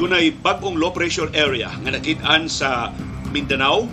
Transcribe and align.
Dunay 0.00 0.32
bagong 0.32 0.80
low 0.80 0.96
pressure 0.96 1.28
area 1.36 1.68
nga 1.84 1.92
nakit-an 1.92 2.48
sa 2.48 2.88
Mindanao. 3.36 3.84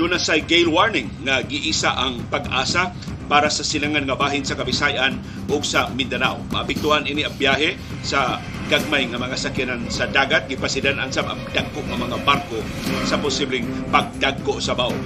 Doon 0.00 0.16
sa 0.16 0.40
gale 0.40 0.72
warning 0.72 1.12
nga 1.28 1.44
giisa 1.44 1.92
ang 1.92 2.24
pag-asa 2.32 2.96
para 3.28 3.52
sa 3.52 3.60
silangan 3.60 4.08
nga 4.08 4.16
bahin 4.16 4.40
sa 4.40 4.56
Kabisayan 4.56 5.20
ug 5.52 5.68
sa 5.68 5.92
Mindanao. 5.92 6.40
Maapektuhan 6.48 7.04
ini 7.04 7.28
ang 7.28 7.36
biyahe 7.36 7.76
sa 8.00 8.40
gagmay 8.72 9.04
nga 9.12 9.20
mga 9.20 9.36
sakyanan 9.36 9.84
sa 9.92 10.08
dagat 10.08 10.48
gipasidan-an 10.48 11.12
sa 11.12 11.28
dagko 11.28 11.84
nga 11.92 12.00
mga 12.00 12.16
barko 12.24 12.64
sa 13.04 13.20
posibleng 13.20 13.68
pagdagko 13.92 14.64
sa 14.64 14.72
baw. 14.72 14.96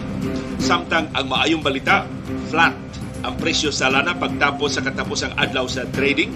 Samtang 0.62 1.11
ang 1.18 1.27
maayong 1.27 1.66
balita, 1.66 2.07
flat 2.46 2.79
ang 3.27 3.34
presyo 3.43 3.75
sa 3.75 3.91
lana 3.91 4.14
pagtapos 4.14 4.79
sa 4.79 4.86
katapos 4.86 5.27
ang 5.27 5.34
adlaw 5.34 5.66
sa 5.66 5.82
trading. 5.91 6.30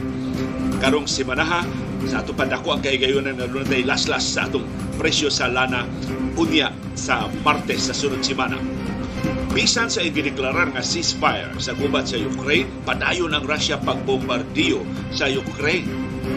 Karong 0.83 1.07
simanaha, 1.07 1.63
sa 2.09 2.25
ato 2.25 2.33
padako 2.33 2.77
ang 2.77 2.83
kahigayonan 2.85 3.37
nga 3.37 3.51
lunay 3.51 3.85
laslas 3.85 4.25
sa 4.25 4.49
atong 4.49 4.65
presyo 4.97 5.29
sa 5.29 5.49
lana 5.49 5.85
unya 6.37 6.73
sa 6.97 7.29
Martes 7.45 7.89
sa 7.89 7.95
sunod 7.97 8.21
semana. 8.25 8.57
Bisan 9.51 9.91
sa 9.91 10.01
iginiklarar 10.01 10.71
nga 10.71 10.81
ceasefire 10.85 11.51
sa 11.59 11.75
gubat 11.75 12.07
sa 12.07 12.17
Ukraine, 12.17 12.71
padayon 12.87 13.35
ang 13.35 13.43
Russia 13.43 13.77
pagbombardiyo 13.83 14.87
sa 15.11 15.27
Ukraine. 15.27 15.91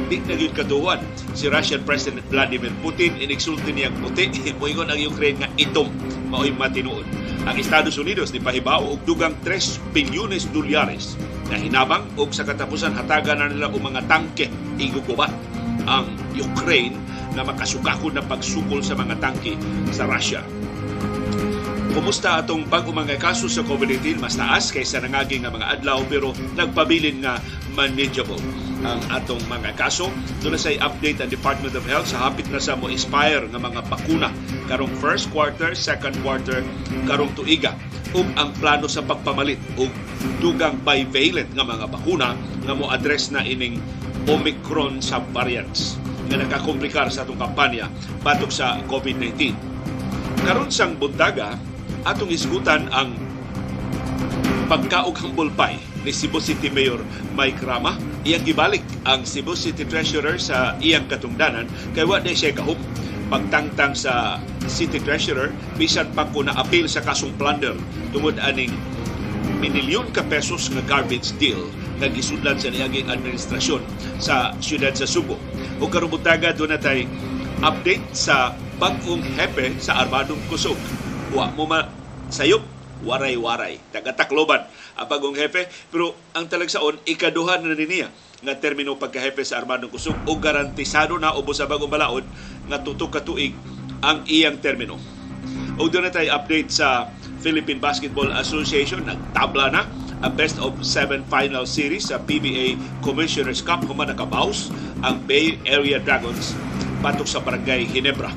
Di 0.10 0.18
na 0.26 0.34
yun 0.34 0.50
katuwan 0.50 0.98
si 1.38 1.46
Russian 1.46 1.86
President 1.86 2.26
Vladimir 2.34 2.74
Putin 2.82 3.14
inigsulti 3.22 3.70
niyang 3.70 3.94
puti 4.02 4.34
moingon 4.58 4.90
ang 4.90 4.98
Ukraine 4.98 5.46
nga 5.46 5.50
itom 5.62 5.94
mao'y 6.34 6.50
matinuod. 6.58 7.06
Ang 7.46 7.56
Estados 7.60 8.02
Unidos 8.02 8.34
ni 8.34 8.42
pahibaw 8.42 8.82
og 8.82 9.06
dugang 9.06 9.38
3 9.46 9.94
bilyones 9.94 10.50
dolyares 10.50 11.14
na 11.52 11.60
hinabang 11.60 12.10
og 12.18 12.34
sa 12.34 12.48
katapusan 12.48 12.98
hatagan 12.98 13.44
na 13.44 13.52
nila 13.52 13.70
og 13.70 13.78
mga 13.78 14.10
tangke 14.10 14.50
igugubat 14.82 15.30
ang 15.86 16.08
Ukraine 16.34 16.98
na 17.34 17.42
makasukakon 17.42 18.14
na 18.14 18.24
pagsukol 18.24 18.86
sa 18.86 18.94
mga 18.94 19.18
tangke 19.18 19.58
sa 19.90 20.06
Russia. 20.06 20.46
Kumusta 21.94 22.42
atong 22.42 22.66
bag 22.66 22.90
mga 22.90 23.22
kaso 23.22 23.46
sa 23.46 23.62
COVID-19 23.62 24.18
mas 24.18 24.34
taas 24.34 24.74
kaysa 24.74 24.98
nangaging 25.06 25.46
nga 25.46 25.54
mga 25.54 25.78
adlaw 25.78 26.02
pero 26.10 26.34
nagpabilin 26.58 27.22
nga 27.22 27.38
manageable 27.78 28.42
ang 28.82 28.98
atong 29.14 29.40
mga 29.46 29.78
kaso. 29.78 30.10
Doon 30.42 30.58
say 30.58 30.82
update 30.82 31.22
ang 31.22 31.30
Department 31.30 31.78
of 31.78 31.86
Health 31.86 32.10
sa 32.10 32.28
hapit 32.28 32.50
na 32.50 32.58
sa 32.58 32.74
mo 32.74 32.90
expire 32.90 33.46
nga 33.46 33.62
mga 33.62 33.86
bakuna 33.94 34.34
karong 34.66 34.90
first 34.98 35.30
quarter, 35.30 35.78
second 35.78 36.18
quarter, 36.26 36.66
karong 37.06 37.30
tuiga 37.38 37.78
ug 38.14 38.26
ang 38.38 38.54
plano 38.58 38.86
sa 38.86 39.06
pagpamalit 39.06 39.58
ug 39.78 39.90
dugang 40.42 40.78
bivalent 40.82 41.50
nga 41.54 41.66
mga 41.66 41.86
bakuna 41.90 42.34
nga 42.66 42.74
mo 42.74 42.90
address 42.90 43.30
na 43.34 43.46
ining 43.46 43.78
Omicron 44.28 45.04
subvariants 45.04 46.00
nga 46.32 46.40
nagkakomplikar 46.40 47.12
sa 47.12 47.28
atong 47.28 47.40
kampanya 47.40 47.92
batok 48.24 48.52
sa 48.52 48.80
COVID-19. 48.88 49.52
Karon 50.44 50.72
sang 50.72 50.96
buntaga, 50.96 51.60
atong 52.04 52.32
isgutan 52.32 52.88
ang 52.92 53.16
pagkaog 54.72 55.16
humble 55.20 55.52
pie 55.52 55.80
ni 56.04 56.12
Cebu 56.12 56.40
City 56.40 56.72
Mayor 56.72 57.04
Mike 57.36 57.64
Rama. 57.64 57.96
Iyang 58.24 58.44
gibalik 58.48 58.84
ang 59.04 59.28
Cebu 59.28 59.56
City 59.56 59.84
Treasurer 59.84 60.40
sa 60.40 60.76
iyang 60.80 61.08
katungdanan 61.08 61.68
kay 61.92 62.08
wa 62.08 62.20
siya 62.24 62.56
kahum 62.56 62.80
pagtangtang 63.28 63.96
sa 63.96 64.40
City 64.68 65.00
Treasurer 65.04 65.52
bisan 65.76 66.12
pa 66.16 66.28
ko 66.32 66.44
na 66.44 66.56
appeal 66.56 66.88
sa 66.88 67.04
kasong 67.04 67.36
plunder 67.36 67.76
tungod 68.16 68.40
aning 68.40 68.72
minilyon 69.60 70.12
ka 70.12 70.24
pesos 70.28 70.72
nga 70.72 70.84
garbage 70.88 71.36
deal 71.40 71.68
nga 72.04 72.12
gisudlan 72.12 72.60
sa 72.60 72.68
niyaging 72.68 73.08
administrasyon 73.08 73.80
sa 74.20 74.52
siyudad 74.60 74.92
sa 74.92 75.08
Subo. 75.08 75.40
O 75.80 75.88
karubutaga 75.88 76.52
doon 76.52 76.76
na 76.76 76.80
tay 76.84 77.08
update 77.64 78.12
sa 78.12 78.52
bagong 78.76 79.24
hepe 79.40 79.80
sa 79.80 80.04
Armadong 80.04 80.44
Kusog. 80.52 80.76
Wa 81.32 81.48
mo 81.56 81.64
ma 81.64 81.88
sayop 82.28 82.60
waray-waray. 83.08 83.80
Tagatakloban 83.96 84.68
ang 85.00 85.08
bagong 85.08 85.40
hepe. 85.40 85.72
Pero 85.88 86.12
ang 86.36 86.52
talagsaon, 86.52 87.00
ikaduhan 87.08 87.64
na 87.64 87.72
din 87.72 87.88
niya 87.88 88.08
nga 88.44 88.60
termino 88.60 89.00
pagkahepe 89.00 89.48
sa 89.48 89.64
Armadong 89.64 89.92
Kusog 89.92 90.20
o 90.28 90.36
garantisado 90.36 91.16
na 91.16 91.32
ubos 91.32 91.64
sa 91.64 91.72
bagong 91.72 91.88
balaod 91.88 92.28
nga 92.68 92.84
tutok 92.84 93.24
katuig 93.24 93.56
ang 94.04 94.28
iyang 94.28 94.60
termino. 94.60 95.00
O 95.80 95.88
doon 95.88 96.12
na 96.12 96.12
tayo 96.12 96.36
update 96.36 96.68
sa 96.68 97.08
Philippine 97.40 97.80
Basketball 97.80 98.36
Association. 98.36 99.08
Nagtabla 99.08 99.72
na 99.72 99.88
ang 100.24 100.34
best 100.40 100.56
of 100.64 100.72
seven 100.80 101.22
final 101.28 101.68
series 101.68 102.08
sa 102.08 102.18
PBA 102.18 102.80
Commissioner's 103.04 103.60
Cup 103.60 103.84
human 103.84 104.08
nakabaus 104.08 104.72
ang 105.04 105.20
Bay 105.28 105.60
Area 105.68 106.00
Dragons 106.00 106.56
patok 107.04 107.28
sa 107.28 107.44
Barangay 107.44 107.92
Ginebra. 107.92 108.32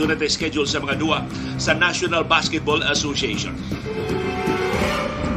Doon 0.00 0.16
na 0.16 0.16
tayo 0.16 0.32
schedule 0.32 0.64
sa 0.64 0.80
mga 0.80 0.96
duwa 0.96 1.20
sa 1.60 1.76
National 1.76 2.24
Basketball 2.24 2.80
Association 2.88 3.52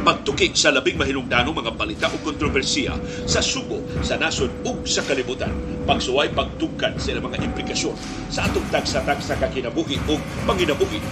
pagtukig 0.06 0.54
sa 0.54 0.70
labing 0.70 0.94
mahinungdanong 0.94 1.66
mga 1.66 1.72
balita 1.74 2.06
o 2.06 2.16
kontrobersiya 2.22 2.94
sa 3.26 3.42
sugo, 3.42 3.82
sa 4.06 4.14
nasod 4.14 4.54
ug 4.62 4.86
sa 4.86 5.02
kalibutan. 5.02 5.50
Pagsuway 5.82 6.30
pagtugkan 6.30 6.94
sa 6.94 7.18
mga 7.18 7.42
implikasyon 7.42 7.98
sa 8.30 8.46
atong 8.46 8.62
tagsa-tagsa 8.70 9.34
kakinabuhi 9.42 9.98
o 10.06 10.14
panginabuhi. 10.46 11.02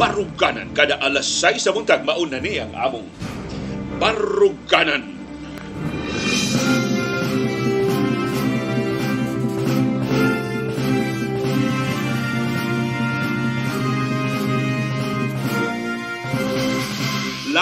Baruganan 0.00 0.72
kada 0.72 0.96
alas 1.04 1.28
6 1.28 1.68
sa 1.68 1.70
buntag 1.76 2.00
mauna 2.00 2.40
ni 2.40 2.56
ang 2.56 2.72
among 2.72 3.04
Baruganan. 4.00 5.19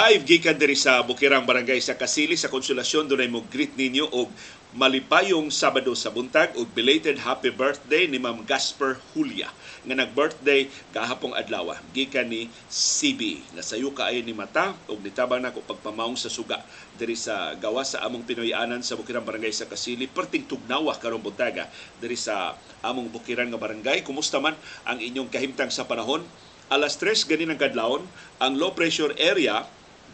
Live 0.08 0.24
gikan 0.24 0.56
diri 0.56 0.72
sa 0.72 1.04
Bukirang 1.04 1.44
Barangay 1.44 1.84
sa 1.84 1.92
Kasili 1.92 2.32
sa 2.32 2.48
Konsolasyon. 2.48 3.12
Dunay 3.12 3.28
mo 3.28 3.44
greet 3.44 3.76
ninyo 3.76 4.08
og 4.08 4.32
malipayong 4.72 5.52
Sabado 5.52 5.92
sa 5.92 6.08
buntag 6.08 6.56
ug 6.56 6.64
belated 6.72 7.20
happy 7.20 7.52
birthday 7.52 8.08
ni 8.08 8.16
Ma'am 8.16 8.40
Gasper 8.40 8.96
Julia 9.12 9.52
nga 9.84 9.92
nag-birthday 9.92 10.72
kahapong 10.96 11.36
adlaw. 11.36 11.76
Gikan 11.92 12.32
ni 12.32 12.48
CB 12.72 13.52
nga 13.52 13.60
sayo 13.60 13.92
kaayo 13.92 14.24
ni 14.24 14.32
mata 14.32 14.72
ug 14.88 14.96
nitabang 15.04 15.44
nako 15.44 15.60
pagpamaong 15.68 16.16
sa 16.16 16.32
suga 16.32 16.64
diri 16.96 17.12
sa 17.12 17.52
gawas 17.60 17.92
sa 17.92 18.00
among 18.08 18.24
Pinoyanan 18.24 18.80
sa 18.80 18.96
Bukirang 18.96 19.28
Barangay 19.28 19.52
sa 19.52 19.68
Kasili. 19.68 20.08
Perting 20.08 20.48
tugnawa 20.48 20.96
karong 20.96 21.20
buntaga 21.20 21.68
diri 22.00 22.16
sa 22.16 22.56
among 22.80 23.12
Bukirang 23.12 23.52
nga 23.52 23.60
barangay. 23.60 24.08
Kumusta 24.08 24.40
man 24.40 24.56
ang 24.88 25.04
inyong 25.04 25.28
kahimtang 25.28 25.68
sa 25.68 25.84
panahon? 25.84 26.24
Alas 26.72 26.96
3 26.96 27.28
ganin 27.28 27.52
ang 27.52 27.60
kadlawon 27.60 28.08
ang 28.40 28.56
low 28.56 28.72
pressure 28.72 29.12
area 29.20 29.68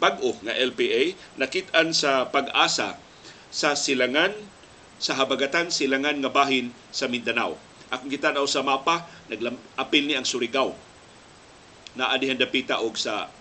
bag-o 0.05 0.37
nga 0.45 0.53
LPA 0.53 1.17
nakit-an 1.41 1.97
sa 1.97 2.29
pag-asa 2.29 3.01
sa 3.49 3.73
silangan 3.73 4.37
sa 5.01 5.17
habagatan 5.17 5.73
silangan 5.73 6.21
nga 6.21 6.29
bahin 6.29 6.69
sa 6.93 7.09
Mindanao. 7.09 7.57
Akong 7.89 8.13
kita 8.13 8.37
sa 8.45 8.61
mapa, 8.61 9.09
nag-apil 9.33 10.05
ni 10.05 10.13
ang 10.13 10.29
Surigao 10.29 10.77
na 11.97 12.13
adihan 12.13 12.37
dapita 12.37 12.85
og 12.85 13.01
sa 13.01 13.33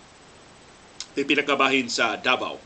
pinakabahin 1.12 1.90
sa 1.92 2.16
Davao. 2.16 2.56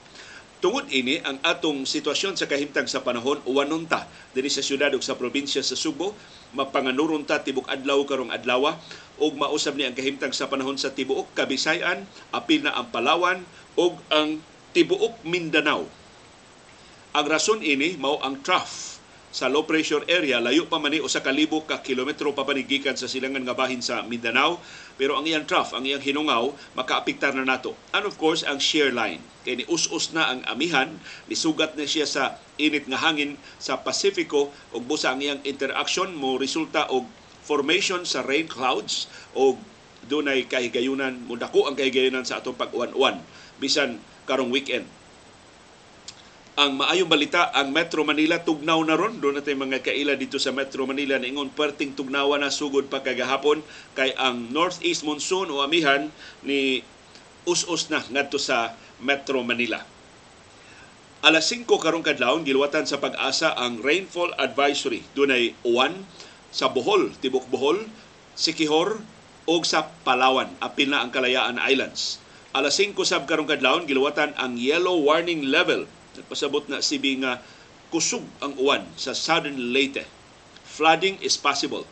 Tungod 0.58 0.90
ini 0.90 1.22
ang 1.22 1.38
atong 1.46 1.86
sitwasyon 1.86 2.34
sa 2.34 2.50
kahimtang 2.50 2.90
sa 2.90 2.98
panahon 2.98 3.38
uwanunta 3.46 4.10
dinhi 4.34 4.50
sa 4.50 4.58
syudad 4.58 4.90
ug 4.90 4.98
sa 4.98 5.14
probinsya 5.14 5.62
sa 5.62 5.78
Subo 5.78 6.18
mapanganuron 6.50 7.22
ta 7.22 7.38
tibok 7.38 7.70
adlaw 7.70 8.02
karong 8.02 8.34
adlaw 8.34 8.74
ug 9.18 9.34
mausab 9.34 9.74
ni 9.74 9.84
ang 9.86 9.94
kahimtang 9.94 10.30
sa 10.30 10.46
panahon 10.46 10.78
sa 10.78 10.94
tibuok 10.94 11.34
Kabisayan 11.34 12.06
apil 12.30 12.62
na 12.62 12.74
ang 12.74 12.88
Palawan 12.90 13.42
ug 13.74 13.98
ang 14.10 14.38
tibuok 14.72 15.22
Mindanao. 15.26 15.86
Ang 17.14 17.26
rason 17.26 17.60
ini 17.62 17.98
mao 17.98 18.22
ang 18.22 18.38
trough 18.46 18.98
sa 19.28 19.46
low 19.52 19.68
pressure 19.68 20.08
area. 20.08 20.40
Layo 20.40 20.66
pa 20.66 20.80
man 20.80 20.92
ni 20.92 21.04
usa 21.04 21.20
ka 21.20 21.28
libo 21.28 21.60
ka 21.68 21.84
kilometro 21.84 22.32
pa 22.32 22.48
panigikan 22.48 22.96
sa 22.96 23.10
silangan 23.10 23.44
nga 23.44 23.56
bahin 23.56 23.84
sa 23.84 24.00
Mindanao. 24.04 24.60
Pero 24.96 25.14
ang 25.14 25.28
iyang 25.28 25.44
trough 25.44 25.76
ang 25.76 25.84
iyang 25.84 26.00
hinungaw 26.00 26.52
makaapektar 26.74 27.36
na 27.36 27.44
nato. 27.44 27.76
And 27.92 28.08
of 28.08 28.16
course 28.16 28.42
ang 28.42 28.58
shear 28.58 28.90
line. 28.90 29.20
Kay 29.44 29.62
ni 29.62 29.64
us-us 29.68 30.16
na 30.16 30.32
ang 30.32 30.40
amihan 30.48 30.96
nisugat 31.28 31.76
na 31.76 31.84
siya 31.84 32.08
sa 32.08 32.40
init 32.56 32.88
nga 32.88 32.98
hangin 32.98 33.36
sa 33.60 33.80
Pasifiko 33.80 34.50
ug 34.72 34.82
busa 34.88 35.12
ang 35.12 35.20
iyang 35.20 35.44
interaction 35.44 36.16
mo 36.16 36.40
resulta 36.40 36.88
og 36.88 37.04
formation 37.48 38.04
sa 38.04 38.20
rain 38.20 38.44
clouds 38.44 39.08
o 39.32 39.56
dunay 40.04 40.44
kahigayunan 40.44 41.24
mudako 41.24 41.64
ang 41.64 41.72
kahigayunan 41.72 42.28
sa 42.28 42.44
atong 42.44 42.60
pag-uwan-uwan 42.60 43.24
bisan 43.56 43.96
karong 44.28 44.52
weekend. 44.52 44.84
Ang 46.58 46.74
maayong 46.74 47.06
balita, 47.06 47.54
ang 47.54 47.70
Metro 47.70 48.02
Manila 48.02 48.42
tugnaw 48.42 48.82
na 48.82 48.98
ron. 48.98 49.22
Doon 49.22 49.38
natin 49.38 49.62
mga 49.62 49.78
kaila 49.78 50.18
dito 50.18 50.42
sa 50.42 50.50
Metro 50.50 50.82
Manila 50.90 51.14
na 51.14 51.30
ingon 51.30 51.54
perting 51.54 51.94
tugnawa 51.94 52.34
na 52.34 52.50
sugod 52.50 52.90
pa 52.90 52.98
kagahapon 52.98 53.62
kay 53.94 54.10
ang 54.18 54.50
Northeast 54.50 55.06
Monsoon 55.06 55.54
o 55.54 55.62
amihan 55.62 56.10
ni 56.42 56.82
us-us 57.46 57.94
na 57.94 58.02
ngadto 58.02 58.42
sa 58.42 58.74
Metro 58.98 59.38
Manila. 59.46 59.86
Alas 61.22 61.46
5 61.50 61.62
karong 61.66 62.02
kadlawon 62.02 62.42
giluwatan 62.42 62.90
sa 62.90 62.98
pag-asa 62.98 63.54
ang 63.54 63.78
rainfall 63.78 64.34
advisory. 64.34 65.06
Dunay 65.14 65.54
uwan 65.62 65.94
sa 66.52 66.72
Bohol, 66.72 67.12
tibok 67.20 67.46
Bohol, 67.52 67.88
Sikihor 68.38 69.02
o 69.48 69.54
sa 69.64 69.88
Palawan, 70.06 70.52
apil 70.62 70.92
na 70.92 71.02
ang 71.02 71.10
Kalayaan 71.10 71.58
Islands. 71.58 72.22
Alas 72.56 72.80
5 72.80 72.96
sab 73.04 73.28
karong 73.28 73.48
kadlawon 73.48 73.84
giluwatan 73.84 74.32
ang 74.40 74.56
yellow 74.56 74.96
warning 75.04 75.46
level. 75.52 75.84
Nagpasabot 76.16 76.64
na 76.72 76.80
sibi 76.80 77.20
nga 77.20 77.44
kusog 77.92 78.24
ang 78.40 78.56
uwan 78.56 78.88
sa 78.96 79.12
Southern 79.12 79.72
Leyte. 79.72 80.08
Flooding 80.64 81.20
is 81.20 81.36
possible. 81.36 81.84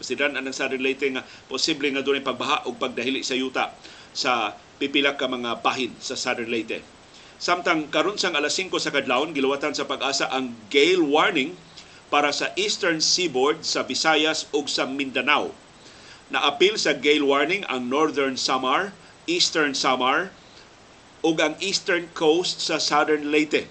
Pasidan 0.00 0.34
ang 0.34 0.48
Southern 0.50 0.80
Leyte 0.80 1.12
nga 1.12 1.24
posible 1.46 1.92
nga 1.92 2.00
doon 2.00 2.24
pagbaha 2.24 2.64
o 2.64 2.72
pagdahili 2.72 3.20
sa 3.20 3.36
yuta 3.36 3.76
sa 4.16 4.56
pipila 4.80 5.16
ka 5.16 5.28
mga 5.28 5.60
bahin 5.60 5.92
sa 6.00 6.16
Southern 6.16 6.48
Leyte. 6.48 6.80
Samtang 7.42 7.90
karon 7.92 8.16
sang 8.16 8.38
alas 8.38 8.56
5 8.56 8.72
sa 8.80 8.94
kadlawon 8.94 9.36
giluwatan 9.36 9.76
sa 9.76 9.84
pag-asa 9.84 10.30
ang 10.32 10.56
gale 10.72 11.04
warning 11.04 11.52
para 12.12 12.28
sa 12.28 12.52
Eastern 12.60 13.00
Seaboard 13.00 13.64
sa 13.64 13.80
Visayas 13.88 14.44
ug 14.52 14.68
sa 14.68 14.84
Mindanao. 14.84 15.48
Naapil 16.28 16.76
sa 16.76 16.92
gale 16.92 17.24
warning 17.24 17.64
ang 17.72 17.88
Northern 17.88 18.36
Samar, 18.36 18.92
Eastern 19.24 19.72
Samar 19.72 20.28
ug 21.24 21.40
ang 21.40 21.56
eastern 21.64 22.12
coast 22.12 22.60
sa 22.60 22.76
Southern 22.76 23.32
Leyte, 23.32 23.64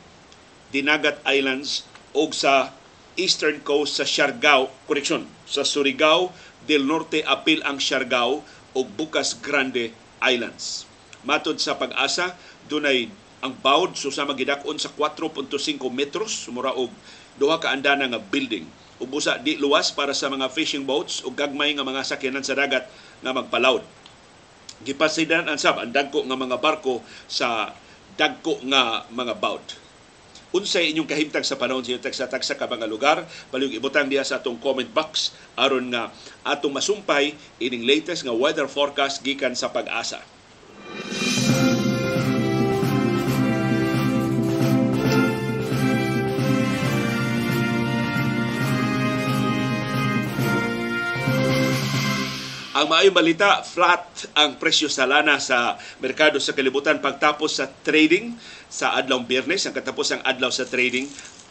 Dinagat 0.73 1.21
Islands 1.27 1.85
ug 2.17 2.33
sa 2.33 2.73
eastern 3.19 3.61
coast 3.61 4.01
sa 4.01 4.07
Siargao, 4.07 4.73
correction, 4.89 5.29
sa 5.45 5.61
Surigao 5.61 6.33
del 6.65 6.87
Norte 6.87 7.21
apil 7.21 7.61
ang 7.61 7.77
Siargao 7.77 8.41
ug 8.73 8.85
Bukas 8.97 9.37
Grande 9.37 9.93
Islands. 10.23 10.89
Matod 11.27 11.59
sa 11.61 11.77
pag-asa, 11.77 12.33
dunay 12.65 13.11
ang 13.41 13.53
bawd 13.57 13.97
susama 13.97 14.37
gidakon 14.37 14.77
sa 14.79 14.89
4.5 14.89 15.49
metros 15.91 16.45
sumura 16.45 16.71
og 16.77 16.93
duha 17.41 17.57
ka 17.57 17.73
andana 17.73 18.05
nga 18.05 18.21
building 18.21 18.69
ug 19.01 19.09
busa 19.09 19.41
di 19.41 19.57
luwas 19.57 19.89
para 19.89 20.13
sa 20.13 20.29
mga 20.29 20.53
fishing 20.53 20.85
boats 20.85 21.25
ug 21.25 21.33
gagmay 21.33 21.73
nga 21.73 21.81
mga 21.81 22.05
sakyanan 22.05 22.45
sa 22.45 22.53
dagat 22.53 22.85
nga 23.25 23.33
magpalawd. 23.33 23.81
Gipasidan 24.85 25.49
ang 25.49 25.57
sab 25.57 25.81
ang 25.81 25.89
dagko 25.89 26.21
nga 26.21 26.37
mga 26.37 26.61
barko 26.61 27.01
sa 27.25 27.73
dagko 28.13 28.61
nga 28.69 29.09
mga 29.09 29.41
boat. 29.41 29.81
Unsay 30.51 30.91
inyong 30.91 31.07
kahimtang 31.07 31.47
sa 31.47 31.55
panahon 31.57 31.81
sa 31.81 31.97
tagsa 31.97 32.27
tagsa 32.27 32.59
ka 32.59 32.67
mga 32.67 32.85
lugar, 32.85 33.23
palihog 33.49 33.73
ibutang 33.73 34.11
diha 34.11 34.21
sa 34.21 34.37
atong 34.37 34.59
comment 34.59 34.89
box 34.91 35.31
aron 35.55 35.89
nga 35.89 36.11
atong 36.45 36.75
masumpay 36.75 37.33
ining 37.57 37.87
latest 37.87 38.27
nga 38.27 38.35
weather 38.35 38.67
forecast 38.67 39.23
gikan 39.25 39.55
sa 39.55 39.71
pag-asa. 39.71 40.21
Ang 52.71 52.87
maayong 52.87 53.11
balita, 53.11 53.59
flat 53.67 54.31
ang 54.31 54.55
presyo 54.55 54.87
sa 54.87 55.03
lana 55.03 55.43
sa 55.43 55.75
merkado 55.99 56.39
sa 56.39 56.55
kalibutan 56.55 57.03
pagtapos 57.03 57.59
sa 57.59 57.67
trading 57.67 58.31
sa 58.71 58.95
adlawng 58.95 59.27
biyernes, 59.27 59.67
ang 59.67 59.75
katapos 59.75 60.15
ang 60.15 60.23
adlaw 60.23 60.47
sa 60.47 60.63
trading 60.63 61.03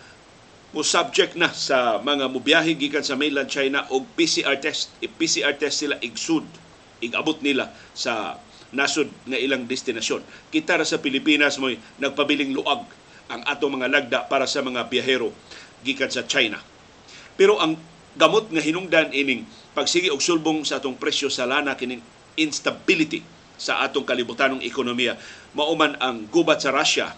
mo 0.76 0.84
subject 0.84 1.32
na 1.36 1.48
sa 1.48 1.96
mga 2.00 2.28
mubiyahe 2.28 2.76
gikan 2.76 3.04
sa 3.04 3.16
mainland 3.16 3.48
China 3.48 3.88
og 3.88 4.04
PCR 4.16 4.56
test. 4.60 4.92
I 5.00 5.08
PCR 5.08 5.56
test 5.56 5.80
sila 5.80 5.96
igsud, 6.00 6.44
igabot 7.00 7.40
nila 7.40 7.72
sa 7.96 8.36
nasod 8.72 9.08
nga 9.28 9.36
ilang 9.36 9.68
destinasyon. 9.68 10.24
Kita 10.48 10.80
ra 10.80 10.84
sa 10.88 10.98
Pilipinas 11.00 11.60
mo'y 11.60 11.76
nagpabiling 12.00 12.56
luag 12.56 12.84
ang 13.28 13.40
atong 13.44 13.80
mga 13.80 13.88
lagda 13.88 14.18
para 14.28 14.48
sa 14.48 14.64
mga 14.64 14.88
biyahero 14.88 15.32
gikan 15.84 16.08
sa 16.08 16.24
China. 16.24 16.60
Pero 17.36 17.60
ang 17.60 17.76
gamot 18.16 18.52
nga 18.52 18.60
hinungdan 18.60 19.12
ining 19.12 19.48
pagsigi 19.72 20.12
og 20.12 20.20
sulbong 20.20 20.68
sa 20.68 20.80
atong 20.80 20.96
presyo 21.00 21.32
sa 21.32 21.48
lana 21.48 21.76
kining 21.76 22.04
instability 22.36 23.24
sa 23.56 23.80
atong 23.84 24.04
kalibutanong 24.04 24.60
ekonomiya 24.60 25.16
mauman 25.56 25.96
ang 25.96 26.28
gubat 26.28 26.60
sa 26.60 26.72
Russia 26.72 27.16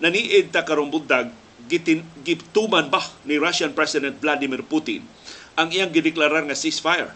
naniid 0.00 0.48
ta 0.48 0.64
karong 0.64 0.88
bundag 0.88 1.28
gitin 1.68 2.04
gituman 2.24 2.88
ba 2.88 3.04
ni 3.28 3.36
Russian 3.36 3.76
President 3.76 4.16
Vladimir 4.16 4.64
Putin 4.64 5.04
ang 5.56 5.68
iyang 5.68 5.92
gideklarar 5.92 6.44
nga 6.48 6.56
ceasefire 6.56 7.12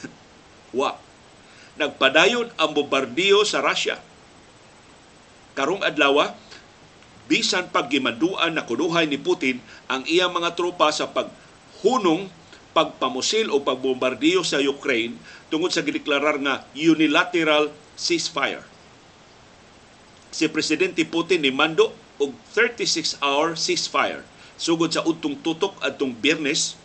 wa 0.78 0.96
nagpadayon 1.80 2.52
ang 2.60 2.70
bombardiyo 2.76 3.40
sa 3.48 3.64
Russia. 3.64 3.96
Karong 5.56 5.80
adlaw, 5.80 6.36
bisan 7.24 7.72
pag 7.72 7.88
gimaduan 7.88 8.52
na 8.52 8.68
kunuhay 8.68 9.08
ni 9.08 9.16
Putin 9.16 9.64
ang 9.88 10.04
iyang 10.04 10.36
mga 10.36 10.52
tropa 10.52 10.92
sa 10.92 11.08
paghunong, 11.08 12.28
pagpamusil 12.70 13.50
o 13.50 13.64
pagbombardiyo 13.64 14.46
sa 14.46 14.62
Ukraine 14.62 15.18
tungod 15.50 15.74
sa 15.74 15.82
gideklarar 15.82 16.38
nga 16.38 16.62
unilateral 16.76 17.74
ceasefire. 17.98 18.62
Si 20.30 20.46
Presidente 20.46 21.02
Putin 21.02 21.42
ni 21.42 21.50
mando 21.50 21.90
og 22.22 22.30
36-hour 22.54 23.58
ceasefire 23.58 24.22
sugod 24.54 24.94
sa 24.94 25.02
utong 25.02 25.34
tutok 25.42 25.80
adtong 25.82 26.14
Biyernes 26.14 26.78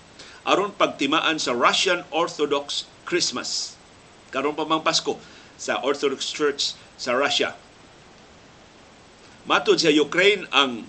aron 0.48 0.74
pagtimaan 0.74 1.38
sa 1.38 1.54
Russian 1.54 2.02
Orthodox 2.10 2.90
Christmas 3.06 3.75
karon 4.36 4.52
pa 4.52 4.68
mang 4.68 4.84
Pasko 4.84 5.16
sa 5.56 5.80
Orthodox 5.80 6.28
Church 6.36 6.76
sa 7.00 7.16
Russia. 7.16 7.56
Matod 9.48 9.80
sa 9.80 9.88
Ukraine 9.88 10.44
ang 10.52 10.84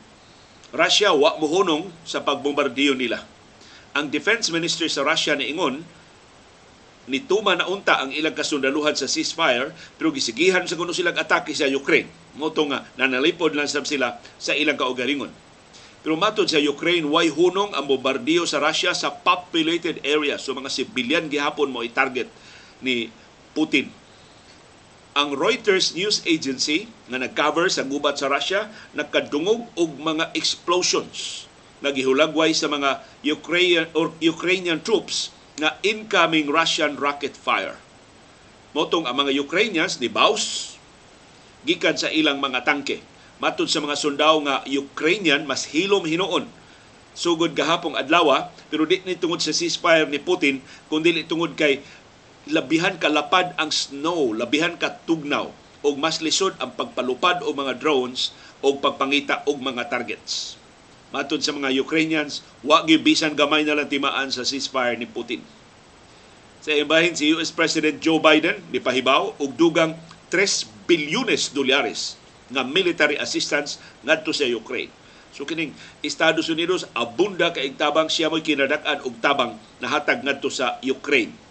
Russia 0.75 1.15
wa 1.15 1.39
mohunong 1.39 1.87
sa 2.03 2.27
pagbombardiyo 2.27 2.99
nila. 2.99 3.23
Ang 3.95 4.11
Defense 4.11 4.51
Minister 4.51 4.91
sa 4.91 5.07
Russia 5.07 5.39
niingon 5.39 5.87
ni 7.07 7.23
tuma 7.23 7.55
na 7.55 7.71
unta 7.71 8.03
ang 8.03 8.11
ilang 8.11 8.35
kasundaluhan 8.35 8.99
sa 8.99 9.07
ceasefire 9.07 9.71
pero 9.95 10.11
gisigihan 10.11 10.67
sa 10.67 10.75
kuno 10.75 10.91
silang 10.91 11.15
atake 11.15 11.55
sa 11.55 11.71
Ukraine. 11.71 12.11
Moto 12.35 12.67
nga 12.67 12.83
nanalipod 12.99 13.55
lang 13.55 13.71
sab 13.71 13.87
sila 13.87 14.19
sa 14.43 14.59
ilang 14.59 14.75
kaugalingon. 14.75 15.31
Pero 16.03 16.15
matod 16.15 16.47
sa 16.47 16.63
Ukraine, 16.63 17.03
way 17.07 17.27
hunong 17.31 17.75
ang 17.75 17.87
bombardiyo 17.87 18.47
sa 18.47 18.63
Russia 18.63 18.95
sa 18.95 19.11
populated 19.11 19.99
areas. 20.07 20.43
So 20.43 20.55
mga 20.55 20.71
sibilyan 20.71 21.27
gihapon 21.27 21.71
mo 21.71 21.83
i-target 21.83 22.31
ni 22.79 23.11
Putin. 23.57 23.89
Ang 25.17 25.33
Reuters 25.33 25.97
news 25.97 26.21
agency 26.29 26.93
nga 27.09 27.17
nag-cover 27.17 27.73
sa 27.73 27.89
gubat 27.89 28.21
sa 28.21 28.29
Russia 28.29 28.69
nagkadungog 28.93 29.73
og 29.73 29.97
mga 29.97 30.37
explosions 30.37 31.49
nagihulagway 31.81 32.53
sa 32.53 32.69
mga 32.69 33.01
Ukrainian 33.25 33.89
or 33.97 34.13
Ukrainian 34.21 34.85
troops 34.85 35.33
na 35.57 35.81
incoming 35.81 36.53
Russian 36.53 37.01
rocket 37.01 37.33
fire. 37.33 37.81
Motong 38.77 39.09
ang 39.09 39.17
mga 39.17 39.33
Ukrainians 39.41 39.97
ni 39.97 40.13
Baus 40.13 40.77
gikan 41.65 41.97
sa 41.97 42.13
ilang 42.13 42.37
mga 42.37 42.69
tangke. 42.69 43.01
Matod 43.41 43.73
sa 43.73 43.81
mga 43.81 43.97
sundao 43.97 44.37
nga 44.45 44.61
Ukrainian 44.69 45.49
mas 45.49 45.65
hilom 45.65 46.05
hinuon 46.05 46.45
sugod 47.17 47.57
gahapong 47.57 47.97
adlaw 47.97 48.53
pero 48.69 48.85
di 48.85 49.01
ni 49.09 49.17
tungod 49.17 49.41
sa 49.41 49.49
ceasefire 49.49 50.05
ni 50.05 50.21
Putin 50.21 50.61
kundi 50.93 51.25
tungod 51.25 51.57
kay 51.57 51.81
labihan 52.47 52.95
kalapad 52.95 53.59
ang 53.59 53.75
snow, 53.75 54.31
labihan 54.31 54.79
ka 54.79 55.03
tugnaw 55.03 55.51
o 55.83 55.89
mas 55.99 56.23
lisod 56.23 56.55
ang 56.63 56.75
pagpalupad 56.79 57.43
o 57.43 57.51
mga 57.51 57.83
drones 57.83 58.31
o 58.63 58.79
pagpangita 58.79 59.43
og 59.51 59.59
mga 59.59 59.91
targets. 59.91 60.55
Matod 61.11 61.43
sa 61.43 61.55
mga 61.55 61.75
Ukrainians, 61.83 62.43
wa 62.63 62.87
gyud 62.87 63.03
bisan 63.03 63.35
gamay 63.35 63.67
na 63.67 63.75
lang 63.79 63.91
timaan 63.91 64.31
sa 64.31 64.47
ceasefire 64.47 64.99
ni 64.99 65.07
Putin. 65.07 65.43
Sa 66.63 66.75
ibahin 66.75 67.15
si 67.15 67.31
US 67.35 67.55
President 67.55 67.99
Joe 68.03 68.19
Biden 68.19 68.59
nipahibaw 68.75 69.39
og 69.39 69.51
dugang 69.55 69.95
3 70.31 70.87
bilyones 70.87 71.55
dolyares 71.55 72.19
nga 72.51 72.63
military 72.63 73.19
assistance 73.19 73.79
ngadto 74.07 74.31
sa 74.35 74.47
Ukraine. 74.47 74.91
So 75.35 75.47
kining 75.47 75.75
Estados 76.03 76.47
Unidos 76.51 76.87
abunda 76.95 77.51
kay 77.51 77.75
tabang 77.75 78.11
siya 78.11 78.31
mo'y 78.31 78.43
kinadak-an 78.43 79.03
og 79.03 79.15
tabang 79.19 79.59
nahatag 79.83 80.23
ngadto 80.27 80.51
sa 80.51 80.79
Ukraine. 80.83 81.46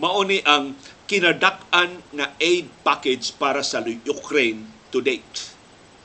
Mao 0.00 0.24
ni 0.24 0.40
ang 0.44 0.72
kinadak-an 1.10 2.00
nga 2.16 2.32
aid 2.40 2.68
package 2.80 3.36
para 3.36 3.60
sa 3.60 3.84
Ukraine 3.84 4.64
to 4.88 5.04
date. 5.04 5.52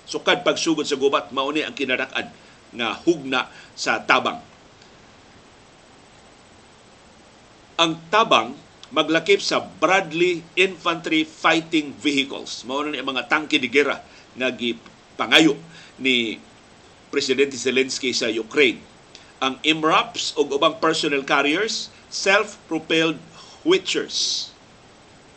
So 0.08 0.24
kad 0.24 0.44
pagsugod 0.44 0.88
sa 0.88 1.00
gubat 1.00 1.32
mao 1.36 1.52
ni 1.52 1.64
ang 1.64 1.76
kinadak-an 1.76 2.28
nga 2.76 2.88
hugna 3.08 3.48
sa 3.76 4.04
tabang 4.04 4.44
ang 7.78 7.94
tabang 8.10 8.58
maglakip 8.90 9.38
sa 9.38 9.62
Bradley 9.62 10.42
Infantry 10.58 11.22
Fighting 11.22 11.94
Vehicles. 11.94 12.66
Mao 12.66 12.82
na 12.82 12.96
ni 12.96 13.04
mga 13.04 13.30
tangke 13.30 13.62
de 13.62 13.70
gera 13.70 14.02
nga 14.34 14.50
gipangayo 14.50 15.54
ni 16.02 16.42
Presidente 17.14 17.56
Zelensky 17.56 18.12
sa 18.12 18.28
Ukraine. 18.28 18.82
Ang 19.38 19.62
MRAPs 19.62 20.34
o 20.34 20.42
ubang 20.50 20.82
personnel 20.82 21.22
carriers, 21.22 21.94
self-propelled 22.10 23.22
Witchers. 23.68 24.50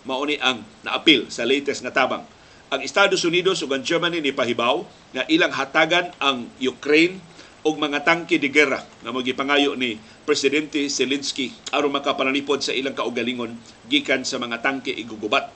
Mao 0.06 0.22
ni 0.22 0.38
ang 0.38 0.62
naapil 0.86 1.26
sa 1.28 1.42
latest 1.42 1.82
nga 1.82 1.90
tabang. 1.90 2.22
Ang 2.70 2.80
Estados 2.86 3.26
Unidos 3.26 3.58
ug 3.66 3.74
ang 3.74 3.82
Germany 3.82 4.22
ni 4.22 4.30
pahibaw 4.30 4.86
nga 5.10 5.26
ilang 5.26 5.50
hatagan 5.50 6.14
ang 6.22 6.46
Ukraine 6.62 7.18
og 7.66 7.76
mga 7.76 8.06
tangke 8.06 8.38
de 8.38 8.46
gera 8.48 8.86
nga 9.02 9.10
magipangayo 9.10 9.74
ni 9.74 9.98
Presidente 10.24 10.78
Zelensky 10.86 11.50
aron 11.74 11.92
makapanalipod 11.92 12.62
sa 12.62 12.70
ilang 12.70 12.94
kaugalingon 12.94 13.58
gikan 13.90 14.22
sa 14.22 14.38
mga 14.38 14.62
tangke 14.62 14.94
igugubat 14.94 15.50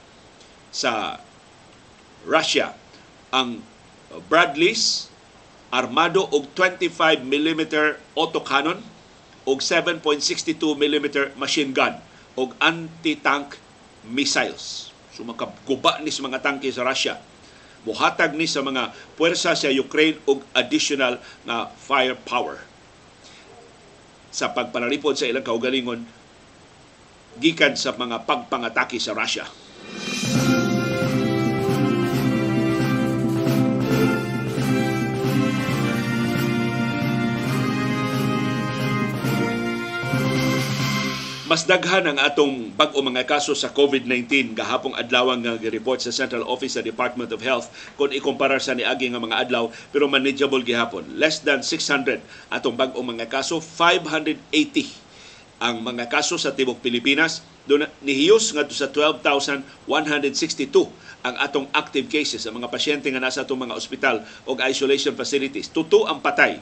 sa 0.75 1.23
Russia. 2.26 2.75
Ang 3.31 3.62
Bradleys 4.26 5.09
armado 5.71 6.26
og 6.28 6.50
25 6.52 7.23
mm 7.23 7.62
autocannon 8.19 8.83
og 9.47 9.59
7.62 9.62 10.59
mm 10.75 11.07
machine 11.38 11.71
gun 11.71 11.95
og 12.35 12.55
anti-tank 12.59 13.59
missiles. 14.11 14.91
So 15.14 15.23
makaguba 15.23 16.03
ni 16.03 16.11
sa 16.11 16.26
mga 16.26 16.43
tangke 16.43 16.69
sa 16.75 16.83
Russia 16.83 17.17
muhatag 17.85 18.33
ni 18.33 18.49
sa 18.49 18.64
mga 18.64 18.91
puwersa 19.14 19.53
sa 19.53 19.69
Ukraine 19.69 20.17
og 20.25 20.41
additional 20.57 21.21
na 21.45 21.69
firepower 21.69 22.64
sa 24.35 24.50
pagpanalipod 24.50 25.14
sa 25.14 25.29
ilang 25.29 25.45
kaugalingon 25.45 26.03
gikan 27.38 27.76
sa 27.79 27.95
mga 27.95 28.26
pagpangatake 28.26 28.99
sa 28.99 29.14
Russia. 29.14 29.47
Mas 41.45 41.69
daghan 41.69 42.09
ang 42.09 42.17
atong 42.17 42.73
bag-o 42.73 43.05
mga 43.05 43.29
kaso 43.29 43.53
sa 43.53 43.69
COVID-19 43.69 44.57
gahapong 44.57 44.97
adlaw 44.97 45.29
nga 45.37 45.61
report 45.69 46.01
sa 46.01 46.09
Central 46.09 46.41
Office 46.49 46.73
sa 46.73 46.81
Department 46.81 47.29
of 47.37 47.45
Health 47.45 47.69
kung 48.01 48.09
ikumpara 48.17 48.57
sa 48.57 48.73
niagi 48.73 49.13
nga 49.13 49.21
mga 49.21 49.45
adlaw 49.45 49.69
pero 49.93 50.09
manageable 50.09 50.65
gihapon. 50.65 51.05
Less 51.21 51.45
than 51.45 51.61
600 51.61 52.25
atong 52.49 52.81
bag-o 52.81 52.97
mga 53.05 53.29
kaso, 53.29 53.61
580 53.61 54.41
ang 55.61 55.85
mga 55.85 56.09
kaso 56.09 56.41
sa 56.41 56.57
tibok 56.57 56.81
Pilipinas. 56.81 57.45
Doon 57.69 57.93
nihiyos 58.01 58.57
ngadto 58.57 58.73
sa 58.73 58.89
12,162 58.89 59.69
ang 61.29 61.35
atong 61.45 61.69
active 61.77 62.09
cases 62.09 62.41
sa 62.41 62.57
mga 62.57 62.73
pasyente 62.73 63.13
nga 63.13 63.21
nasa 63.21 63.45
atong 63.45 63.69
mga 63.69 63.77
ospital 63.77 64.25
o 64.49 64.57
isolation 64.65 65.13
facilities. 65.13 65.69
Tuto 65.69 66.09
ang 66.09 66.25
patay 66.25 66.57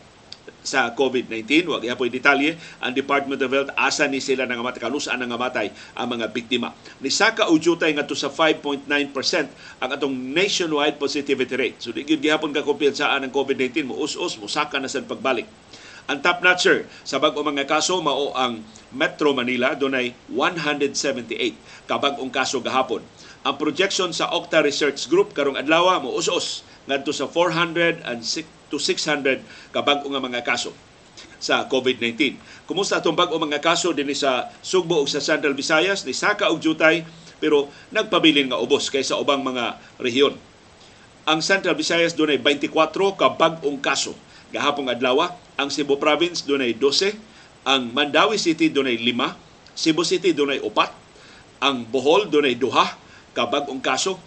sa 0.63 0.95
COVID-19. 0.95 1.69
Wag 1.69 1.83
ihapoy 1.83 2.09
detalye, 2.09 2.55
ang 2.79 2.95
Department 2.95 3.43
of 3.43 3.51
Health 3.51 3.75
asa 3.75 4.07
ni 4.07 4.23
sila 4.23 4.47
nga 4.47 4.63
matay, 4.63 4.81
kalusaan 4.81 5.19
nga 5.19 5.39
matay 5.39 5.75
ang 5.99 6.07
mga 6.07 6.31
biktima. 6.31 6.71
Ni 7.03 7.11
Saka 7.11 7.51
Ujutay 7.51 7.91
nga 7.99 8.07
to 8.07 8.15
sa 8.15 8.31
5.9% 8.31 8.87
ang 9.83 9.91
atong 9.91 10.15
nationwide 10.15 10.97
positivity 10.97 11.55
rate. 11.59 11.79
So 11.83 11.91
di 11.91 12.07
gyud 12.07 12.23
gihapon 12.23 12.55
ka 12.55 12.63
kumpensaan 12.63 13.27
ang 13.27 13.33
COVID-19 13.35 13.91
mo 13.91 13.99
us-us 13.99 14.39
mo 14.39 14.47
saka 14.47 14.79
na 14.79 14.87
sa 14.87 15.03
pagbalik. 15.03 15.47
Ang 16.11 16.19
top 16.19 16.43
notcher 16.43 16.91
sa 17.07 17.23
bag-o 17.23 17.47
mga 17.47 17.67
kaso 17.67 18.03
mao 18.03 18.35
ang 18.35 18.67
Metro 18.91 19.31
Manila 19.31 19.79
dunay 19.79 20.11
178 20.31 21.87
kabag-ong 21.87 22.33
kaso 22.35 22.59
gahapon. 22.59 23.03
Ang 23.43 23.55
projection 23.59 24.11
sa 24.15 24.31
Octa 24.31 24.63
Research 24.63 25.07
Group 25.11 25.35
karong 25.35 25.59
adlaw 25.59 25.99
mo 26.03 26.15
us-us 26.15 26.67
ngadto 26.91 27.15
sa 27.15 27.31
406 27.31 28.62
to 28.73 28.81
600 28.81 29.45
kabag-o 29.69 30.09
nga 30.09 30.25
mga 30.25 30.41
kaso 30.41 30.73
sa 31.37 31.69
COVID-19. 31.69 32.41
Kumusta 32.65 32.97
atong 33.03 33.13
bag-o 33.13 33.37
mga 33.37 33.61
kaso 33.61 33.93
dinhi 33.93 34.17
sa 34.17 34.49
Sugbo 34.65 35.05
ug 35.05 35.11
sa 35.11 35.21
Central 35.21 35.53
Visayas 35.53 36.09
ni 36.09 36.17
saka 36.17 36.49
og 36.49 36.63
jutay 36.63 37.05
pero 37.43 37.69
nagpabilin 37.93 38.49
nga 38.49 38.63
ubos 38.63 38.89
kaysa 38.89 39.19
ubang 39.19 39.43
mga 39.45 39.77
rehiyon. 40.01 40.39
Ang 41.29 41.45
Central 41.45 41.75
Visayas 41.75 42.17
dunay 42.17 42.39
24 42.39 42.71
ka 43.19 43.29
bag-ong 43.35 43.83
kaso. 43.83 44.15
Gahapong 44.55 44.89
adlaw 44.89 45.35
ang 45.59 45.69
Cebu 45.69 45.99
Province 45.99 46.47
dunay 46.47 46.75
12, 46.79 47.19
ang 47.67 47.91
Mandawi 47.91 48.39
City 48.39 48.71
dunay 48.71 48.97
5, 48.97 49.75
Cebu 49.75 50.03
City 50.07 50.31
dunay 50.33 50.63
4, 50.63 50.73
ang 51.63 51.87
Bohol 51.87 52.31
dunay 52.31 52.55
2 52.59 53.35
ka 53.35 53.43
bag-ong 53.47 53.83
kaso 53.83 54.19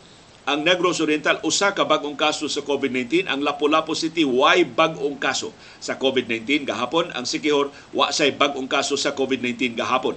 ang 0.45 0.61
Negros 0.61 1.01
Oriental 1.01 1.41
usa 1.41 1.73
ka 1.73 1.89
bag-ong 1.89 2.13
kaso 2.13 2.45
sa 2.45 2.61
COVID-19. 2.61 3.25
Ang 3.25 3.41
Lapu-Lapu 3.41 3.97
City 3.97 4.21
way 4.21 4.61
bag-ong 4.61 5.17
kaso 5.17 5.49
sa 5.81 5.97
COVID-19? 5.97 6.69
Gahapon 6.69 7.09
ang 7.17 7.25
Sikihor 7.25 7.73
wa 7.89 8.13
say 8.13 8.29
bag-ong 8.29 8.69
kaso 8.69 8.93
sa 8.93 9.17
COVID-19 9.17 9.73
gahapon. 9.73 10.13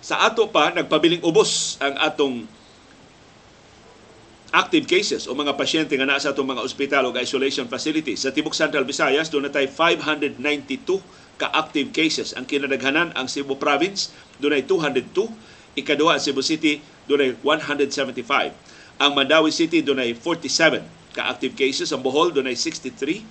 Sa 0.00 0.24
ato 0.24 0.48
pa 0.48 0.72
nagpabiling 0.72 1.20
ubos 1.20 1.76
ang 1.76 1.92
atong 2.00 2.48
active 4.56 4.88
cases 4.88 5.28
o 5.28 5.36
mga 5.36 5.52
pasyente 5.60 5.92
nga 5.92 6.08
naa 6.08 6.16
sa 6.16 6.32
atong 6.32 6.56
mga 6.56 6.64
ospital 6.64 7.04
o 7.04 7.12
isolation 7.20 7.68
facilities 7.68 8.24
sa 8.24 8.32
tibok 8.32 8.56
Central 8.56 8.88
Visayas 8.88 9.28
doon 9.28 9.52
natay 9.52 9.68
592 9.68 10.40
ka 11.36 11.52
active 11.52 11.92
cases. 11.92 12.32
Ang 12.32 12.48
kinadaghanan 12.48 13.12
ang 13.12 13.28
Cebu 13.28 13.60
Province 13.60 14.08
doon 14.40 14.56
ay 14.56 14.64
202 14.64 15.76
ikaduha 15.76 16.16
Cebu 16.16 16.40
City 16.40 16.80
doon 17.04 17.20
ay 17.20 17.30
175 17.44 18.75
ang 18.96 19.12
Mandawi 19.12 19.52
City 19.52 19.84
dunay 19.84 20.16
47 20.16 20.80
ka-active 21.16 21.56
cases. 21.56 21.92
Ang 21.92 22.04
Bohol 22.04 22.32
dunay 22.32 22.56
63. 22.56 23.24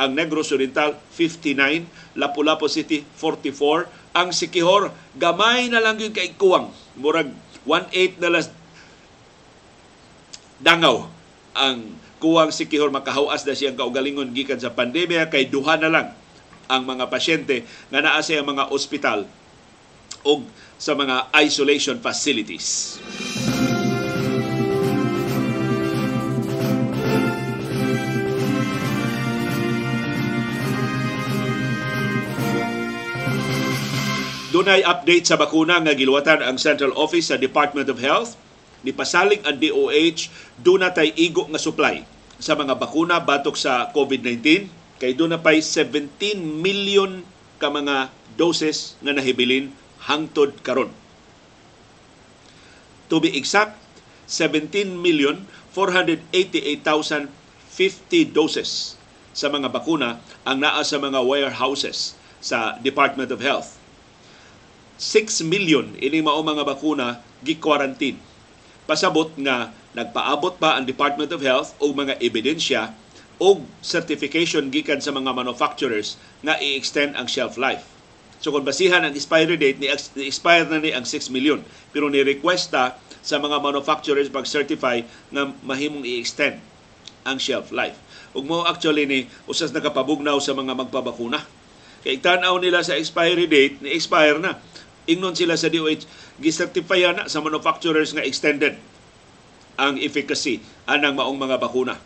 Ang 0.00 0.10
Negros 0.12 0.52
Oriental 0.52 0.96
59. 1.12 1.88
Lapu-Lapu 2.16 2.68
City 2.68 3.04
44. 3.16 3.88
Ang 4.14 4.30
Sikihor 4.30 4.92
gamay 5.16 5.68
na 5.72 5.80
lang 5.80 5.96
yung 6.00 6.12
kay 6.12 6.36
kuwang. 6.36 6.70
Murag 6.96 7.32
1/8 7.64 8.20
na 8.20 8.28
lang 8.28 8.46
dangaw 10.60 11.08
ang 11.56 11.96
kuwang 12.22 12.52
Sikihor 12.52 12.88
makahawas 12.88 13.44
na 13.44 13.52
siyang 13.52 13.76
kaugalingon 13.76 14.32
gikan 14.32 14.56
sa 14.56 14.72
pandemya 14.72 15.28
kay 15.28 15.48
duha 15.48 15.76
na 15.76 15.92
lang 15.92 16.06
ang 16.70 16.82
mga 16.88 17.12
pasyente 17.12 17.68
nga 17.92 18.00
naa 18.00 18.24
sa 18.24 18.40
mga 18.40 18.72
ospital 18.72 19.28
o 20.24 20.40
sa 20.80 20.96
mga 20.96 21.28
isolation 21.44 22.00
facilities. 22.00 22.96
Dunay 34.64 34.80
update 34.80 35.28
sa 35.28 35.36
bakuna 35.36 35.76
nga 35.76 35.92
giluwatan 35.92 36.40
ang 36.40 36.56
Central 36.56 36.96
Office 36.96 37.28
sa 37.28 37.36
Department 37.36 37.84
of 37.92 38.00
Health. 38.00 38.32
Nipasalig 38.80 39.44
ang 39.44 39.60
DOH, 39.60 40.32
doon 40.56 40.88
tay 40.88 41.12
igo 41.20 41.44
nga 41.52 41.60
supply 41.60 42.00
sa 42.40 42.56
mga 42.56 42.72
bakuna 42.72 43.20
batok 43.20 43.60
sa 43.60 43.92
COVID-19. 43.92 44.72
Kay 44.96 45.12
doon 45.20 45.36
na 45.36 45.40
pa'y 45.44 45.60
17 45.60 46.40
million 46.40 47.20
ka 47.60 47.68
mga 47.68 48.08
doses 48.40 48.96
nga 49.04 49.12
nahibilin 49.12 49.68
hangtod 50.08 50.56
karon. 50.64 50.88
To 53.12 53.20
be 53.20 53.36
exact, 53.36 53.76
17 54.32 54.96
million 54.96 55.44
488,050 55.76 57.28
doses 58.32 58.96
sa 59.36 59.52
mga 59.52 59.68
bakuna 59.68 60.24
ang 60.48 60.56
naa 60.56 60.80
sa 60.80 60.96
mga 60.96 61.20
warehouses 61.20 62.16
sa 62.40 62.80
Department 62.80 63.28
of 63.28 63.44
Health 63.44 63.83
6 64.98 65.42
million 65.46 65.90
ini 65.98 66.22
mao 66.22 66.38
mga 66.42 66.62
bakuna 66.62 67.18
gi-quarantine. 67.42 68.18
Pasabot 68.86 69.32
nga 69.40 69.74
nagpaabot 69.96 70.58
pa 70.60 70.78
ang 70.78 70.86
Department 70.86 71.30
of 71.34 71.42
Health 71.42 71.74
og 71.82 71.98
mga 71.98 72.18
ebidensya 72.22 72.94
og 73.42 73.66
certification 73.82 74.70
gikan 74.70 75.02
sa 75.02 75.10
mga 75.10 75.34
manufacturers 75.34 76.14
nga 76.46 76.54
i-extend 76.62 77.18
ang 77.18 77.26
shelf 77.26 77.58
life. 77.58 77.82
So 78.38 78.52
kung 78.52 78.62
basihan 78.62 79.00
ang 79.02 79.16
expiry 79.16 79.56
date, 79.56 79.80
ni 79.80 79.88
expire 80.28 80.68
na 80.68 80.76
ni 80.76 80.92
ang 80.92 81.08
6 81.08 81.32
million. 81.32 81.64
Pero 81.96 82.12
ni 82.12 82.20
requesta 82.20 83.00
sa 83.24 83.40
mga 83.40 83.56
manufacturers 83.56 84.28
pag-certify 84.28 85.00
na 85.32 85.48
mahimong 85.64 86.04
i-extend 86.04 86.60
ang 87.24 87.40
shelf 87.40 87.72
life. 87.72 87.96
Ug 88.36 88.44
mo 88.44 88.68
actually 88.68 89.08
ni 89.08 89.18
usas 89.48 89.72
nakapabugnaw 89.72 90.36
sa 90.44 90.52
mga 90.52 90.76
magpabakuna. 90.76 91.40
Kay 92.04 92.20
tanaw 92.20 92.60
nila 92.60 92.84
sa 92.84 93.00
expiry 93.00 93.48
date, 93.48 93.80
ni 93.80 93.96
expire 93.96 94.36
na. 94.36 94.60
Ingnon 95.04 95.36
sila 95.36 95.56
sa 95.60 95.68
DOH, 95.68 96.08
gisertify 96.40 97.04
na 97.12 97.28
sa 97.28 97.44
manufacturers 97.44 98.16
nga 98.16 98.24
extended 98.24 98.80
ang 99.74 99.98
efficacy 100.00 100.62
anang 100.86 101.18
maong 101.18 101.36
mga 101.36 101.56
bakuna. 101.60 101.98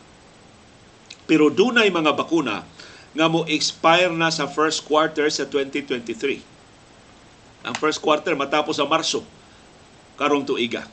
Pero 1.28 1.52
dunay 1.52 1.93
mga 1.93 2.17
bakuna 2.17 2.64
nga 3.12 3.26
mo 3.28 3.45
expire 3.45 4.11
na 4.12 4.33
sa 4.33 4.49
first 4.49 4.88
quarter 4.88 5.28
sa 5.28 5.45
2023. 5.45 6.40
Ang 7.69 7.75
first 7.76 8.00
quarter 8.00 8.33
matapos 8.33 8.81
sa 8.81 8.88
Marso 8.88 9.23
karong 10.17 10.43
tuiga. 10.43 10.88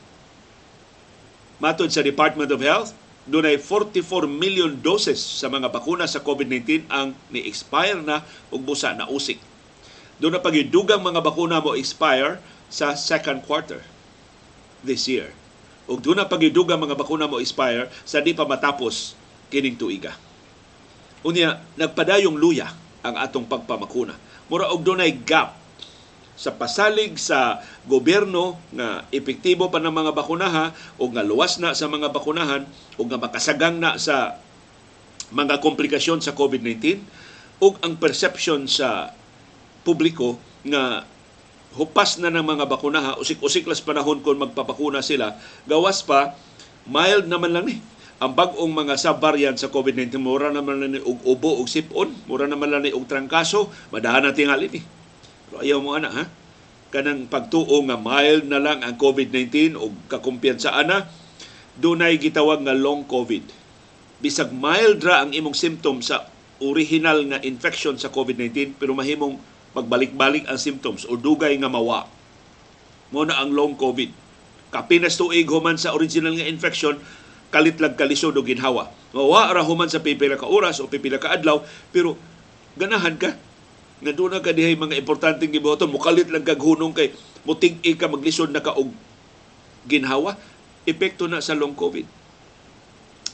Matod 1.56 1.88
sa 1.88 2.04
Department 2.04 2.52
of 2.52 2.60
Health, 2.60 2.92
dunay 3.24 3.56
44 3.58 4.28
million 4.28 4.70
doses 4.76 5.18
sa 5.18 5.48
mga 5.48 5.72
bakuna 5.72 6.04
sa 6.04 6.20
COVID-19 6.20 6.86
ang 6.92 7.16
ni-expire 7.32 7.98
na 7.98 8.22
ug 8.52 8.60
busa 8.62 8.92
na 8.92 9.08
usik. 9.08 9.40
Doon 10.16 10.36
na 10.36 10.42
pagidugang 10.42 11.00
mga 11.04 11.20
bakuna 11.20 11.60
mo 11.60 11.76
expire 11.76 12.40
sa 12.72 12.96
second 12.96 13.44
quarter 13.44 13.84
this 14.80 15.04
year. 15.06 15.32
Ug 15.86 16.00
doon 16.00 16.18
na 16.18 16.26
pagidugang 16.26 16.80
mga 16.80 16.96
bakuna 16.96 17.28
mo 17.28 17.38
expire 17.38 17.92
sa 18.02 18.18
di 18.24 18.32
pa 18.32 18.48
matapos 18.48 19.14
kining 19.52 19.78
tuiga. 19.78 20.16
Unya, 21.22 21.62
nagpadayong 21.78 22.38
luya 22.38 22.70
ang 23.04 23.14
atong 23.18 23.46
pagpamakuna. 23.46 24.16
Mura 24.50 24.70
og 24.70 24.82
dunay 24.82 25.14
gap 25.14 25.58
sa 26.36 26.52
pasalig 26.52 27.16
sa 27.16 27.64
gobyerno 27.88 28.60
nga 28.76 29.08
epektibo 29.08 29.72
pa 29.72 29.80
ng 29.80 29.90
mga 29.90 30.12
bakunaha 30.12 30.76
o 31.00 31.08
nga 31.08 31.24
luwas 31.24 31.56
na 31.56 31.72
sa 31.72 31.88
mga 31.88 32.12
bakunahan 32.12 32.68
o 33.00 33.00
nga 33.08 33.16
makasagang 33.16 33.80
na 33.80 33.96
sa 33.96 34.36
mga 35.32 35.58
komplikasyon 35.64 36.20
sa 36.20 36.36
COVID-19 36.36 37.02
o 37.58 37.72
ang 37.80 37.96
perception 37.96 38.68
sa 38.68 39.16
publiko 39.86 40.34
nga 40.66 41.06
hupas 41.78 42.18
na 42.18 42.34
ng 42.34 42.42
mga 42.42 42.66
bakunaha 42.66 43.22
usik-usiklas 43.22 43.78
panahon 43.78 44.18
kung 44.18 44.42
magpapakuna 44.42 44.98
sila 44.98 45.38
gawas 45.70 46.02
pa 46.02 46.34
mild 46.90 47.30
naman 47.30 47.54
lang 47.54 47.64
ni 47.70 47.78
ang 48.16 48.32
bag-ong 48.32 48.72
mga 48.72 48.96
sub-variant 48.96 49.60
sa 49.60 49.68
COVID-19, 49.68 50.16
mura 50.16 50.48
naman 50.48 50.80
lang 50.80 50.96
ni 50.96 51.00
og 51.04 51.20
ubo 51.28 51.60
og 51.60 51.68
sipon, 51.68 52.16
mura 52.24 52.48
naman 52.48 52.72
lang 52.72 52.88
ni 52.88 52.90
og 52.96 53.04
trangkaso, 53.04 53.68
madahan 53.92 54.24
na 54.24 54.32
tingali 54.32 54.72
ni. 54.72 54.80
Pero 55.52 55.60
ayaw 55.60 55.78
mo 55.84 55.92
ana 55.92 56.08
ha? 56.08 56.24
Kanang 56.88 57.28
pagtuo 57.28 57.76
nga 57.84 58.00
mild 58.00 58.48
na 58.48 58.56
lang 58.56 58.80
ang 58.80 58.96
COVID-19 58.96 59.76
o 59.76 59.92
kakumpiyansa 60.08 60.72
ana, 60.72 61.04
dunay 61.76 62.16
gitawag 62.16 62.64
nga 62.64 62.72
long 62.72 63.04
COVID. 63.04 63.52
Bisag 64.24 64.48
mild 64.48 65.04
ra 65.04 65.20
ang 65.20 65.36
imong 65.36 65.52
symptoms 65.52 66.08
sa 66.08 66.24
original 66.64 67.20
nga 67.28 67.44
infection 67.44 68.00
sa 68.00 68.08
COVID-19 68.08 68.80
pero 68.80 68.96
mahimong 68.96 69.36
pagbalik-balik 69.76 70.48
ang 70.48 70.56
symptoms 70.56 71.04
o 71.04 71.20
dugay 71.20 71.52
nga 71.60 71.68
mawa. 71.68 72.08
Mo 73.12 73.28
na 73.28 73.36
ang 73.36 73.52
long 73.52 73.76
COVID. 73.76 74.08
Kapinas 74.72 75.20
tuig 75.20 75.44
human 75.44 75.76
sa 75.76 75.92
original 75.92 76.32
nga 76.32 76.48
infection, 76.48 76.96
kalitlag 77.52 77.94
kalisod 78.00 78.34
o 78.34 78.42
ginhawa. 78.42 78.88
Mawa 79.12 79.52
ra 79.52 79.62
human 79.62 79.92
sa 79.92 80.00
pipila 80.00 80.40
ka 80.40 80.48
oras 80.48 80.80
o 80.80 80.88
pipila 80.88 81.20
ka 81.20 81.36
adlaw, 81.36 81.60
pero 81.92 82.16
ganahan 82.80 83.20
ka. 83.20 83.36
Nga 84.00 84.12
doon 84.12 84.36
na 84.36 84.44
ka 84.44 84.56
dihay 84.56 84.76
mga 84.76 84.96
importanteng 84.96 85.52
gibuhaton, 85.52 85.92
mukalit 85.92 86.28
lang 86.32 86.44
kag 86.44 86.60
hunong 86.60 86.96
kay 86.96 87.12
muting 87.44 87.80
ka 87.80 88.08
maglisod 88.08 88.52
na 88.52 88.64
ka 88.64 88.72
og 88.72 88.90
ginhawa. 89.84 90.40
Epekto 90.86 91.26
na 91.26 91.42
sa 91.42 91.56
long 91.56 91.74
COVID. 91.74 92.06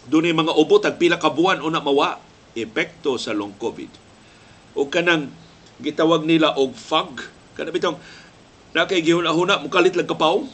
Doon 0.09 0.35
mga 0.35 0.57
ubo, 0.57 0.81
tagpila 0.81 1.21
ka 1.21 1.31
buwan 1.31 1.63
o 1.63 1.69
na 1.71 1.85
mawa. 1.85 2.19
Epekto 2.59 3.17
sa 3.17 3.37
long 3.37 3.55
COVID. 3.57 3.91
O 4.73 4.89
kanang 4.89 5.29
gitawag 5.83 6.23
nila 6.25 6.55
og 6.55 6.73
fog. 6.79 7.21
Kana 7.59 7.75
bitong 7.75 7.99
na 8.73 8.89
kay 8.89 9.05
gihuna-huna 9.05 9.61
mukalit 9.61 9.99
lang 9.99 10.09
kapaw. 10.09 10.47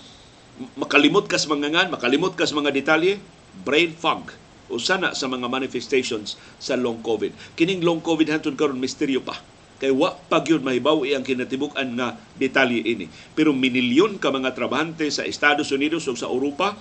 Makalimot 0.75 1.31
kas 1.31 1.47
mga 1.47 1.71
ngan, 1.71 1.89
makalimot 1.95 2.35
kas 2.35 2.51
mga 2.51 2.75
detalye, 2.75 3.23
brain 3.63 3.95
fog 3.95 4.35
usa 4.69 5.01
na 5.01 5.17
sa 5.17 5.27
mga 5.27 5.49
manifestations 5.49 6.37
sa 6.61 6.77
long 6.77 7.01
COVID. 7.01 7.57
Kining 7.57 7.81
long 7.81 8.05
COVID 8.05 8.29
hantud 8.29 8.55
karon 8.55 8.77
misteryo 8.77 9.25
pa. 9.25 9.41
Kay 9.79 9.95
wa 9.95 10.11
pa 10.13 10.43
gyud 10.43 10.67
mahibaw 10.67 11.07
ang 11.07 11.23
kinatibuk-an 11.23 11.89
nga 11.95 12.19
detalye 12.35 12.83
ini. 12.83 13.07
Pero 13.33 13.55
minilyon 13.55 14.19
ka 14.19 14.35
mga 14.35 14.53
trabahante 14.53 15.07
sa 15.09 15.25
Estados 15.25 15.71
Unidos 15.71 16.05
ug 16.11 16.19
sa 16.19 16.29
Europa 16.29 16.77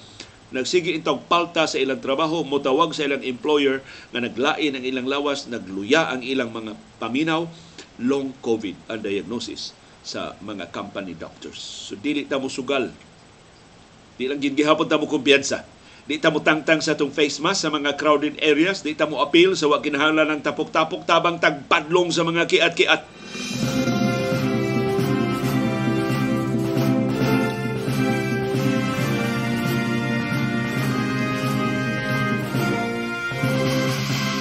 nagsige 0.48 0.96
intog 0.96 1.28
palta 1.28 1.68
sa 1.68 1.76
ilang 1.76 2.00
trabaho, 2.00 2.40
motawag 2.48 2.96
sa 2.96 3.04
ilang 3.04 3.20
employer 3.20 3.84
nga 4.16 4.24
naglain 4.24 4.80
ang 4.80 4.84
ilang 4.84 5.08
lawas, 5.08 5.44
nagluya 5.52 6.08
ang 6.08 6.24
ilang 6.24 6.56
mga 6.56 6.72
paminaw, 7.04 7.52
long 8.02 8.34
COVID 8.42 8.94
ang 8.94 9.02
diagnosis 9.02 9.74
sa 10.06 10.38
mga 10.40 10.70
company 10.72 11.18
doctors. 11.18 11.60
So 11.60 11.98
dili 11.98 12.24
ta 12.24 12.40
mo 12.40 12.48
sugal. 12.48 12.94
Di 14.18 14.30
lang 14.30 14.40
gihapon 14.40 14.88
ta 14.88 15.02
mo 15.02 15.10
kumpiyansa. 15.10 15.66
Di 16.08 16.16
ta 16.16 16.32
mo 16.32 16.40
tangtang 16.40 16.80
sa 16.80 16.96
itong 16.96 17.12
face 17.12 17.44
mask 17.44 17.68
sa 17.68 17.70
mga 17.74 18.00
crowded 18.00 18.40
areas. 18.40 18.80
Di 18.80 18.96
ta 18.96 19.10
mo 19.10 19.20
appeal 19.20 19.58
sa 19.60 19.68
wag 19.68 19.84
kinahanglan 19.84 20.40
ng 20.40 20.42
tapok-tapok 20.46 21.04
tabang 21.04 21.38
tagpadlong 21.38 22.10
sa 22.14 22.24
mga 22.24 22.48
kiat-kiat. 22.48 23.02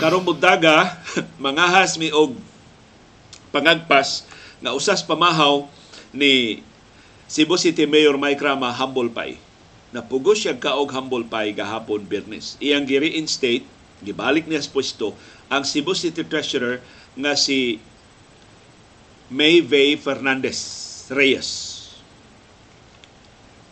karong 0.06 0.22
buntaga 0.22 1.02
mangahas 1.42 1.98
mi 1.98 2.14
og 2.14 2.38
pangagpas 3.56 4.28
nga 4.60 4.76
usas 4.76 5.00
pamahaw 5.00 5.64
ni 6.12 6.60
Cebu 7.24 7.56
City 7.56 7.88
Mayor 7.88 8.20
Mike 8.20 8.44
Rama 8.44 8.68
humble 8.68 9.08
pie. 9.08 9.40
Napugos 9.96 10.44
siya 10.44 10.60
kaog 10.60 10.92
humble 10.92 11.24
pie 11.24 11.56
gahapon 11.56 12.04
Bernes. 12.04 12.60
Iyang 12.60 12.84
gi-reinstate, 12.84 13.64
gibalik 14.04 14.44
niya 14.44 14.60
sa 14.60 14.68
pwesto 14.76 15.16
ang 15.48 15.64
Cebu 15.64 15.96
City 15.96 16.20
Treasurer 16.20 16.84
nga 17.16 17.32
si 17.32 17.80
Mayvey 19.32 19.96
Fernandez 19.96 20.60
Reyes. 21.08 21.72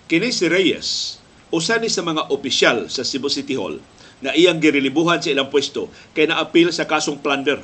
Kini 0.08 0.32
si 0.32 0.48
Reyes, 0.48 1.20
usa 1.52 1.76
ni 1.76 1.92
sa 1.92 2.00
mga 2.00 2.32
opisyal 2.32 2.88
sa 2.88 3.04
Cebu 3.04 3.28
City 3.28 3.52
Hall 3.52 3.78
na 4.24 4.32
iyang 4.32 4.56
girilibuhan 4.56 5.20
sa 5.20 5.28
ilang 5.28 5.52
pwesto 5.52 5.92
kay 6.16 6.24
naapil 6.24 6.72
sa 6.72 6.88
kasong 6.88 7.20
plunder 7.20 7.60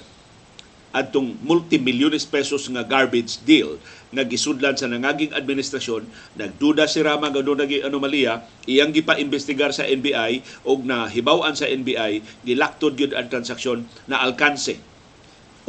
adtong 0.91 1.39
multimilyones 1.47 2.27
pesos 2.27 2.67
nga 2.67 2.83
garbage 2.83 3.39
deal 3.47 3.79
nga 4.11 4.27
gisudlan 4.27 4.75
sa 4.75 4.91
nangaging 4.91 5.31
administrasyon 5.31 6.03
nagduda 6.35 6.91
si 6.91 6.99
Rama 7.01 7.31
nga 7.31 7.43
doon 7.43 7.63
naging 7.63 7.87
anomalya 7.87 8.43
iyang 8.67 8.91
gipa-investigar 8.91 9.71
sa 9.71 9.87
NBI 9.87 10.67
og 10.67 10.83
nahibaw-an 10.83 11.55
sa 11.55 11.71
NBI 11.71 12.43
gilaktod 12.43 12.99
gyud 12.99 13.15
ang 13.15 13.31
transaksyon 13.31 13.87
na 14.11 14.19
alkanse 14.19 14.83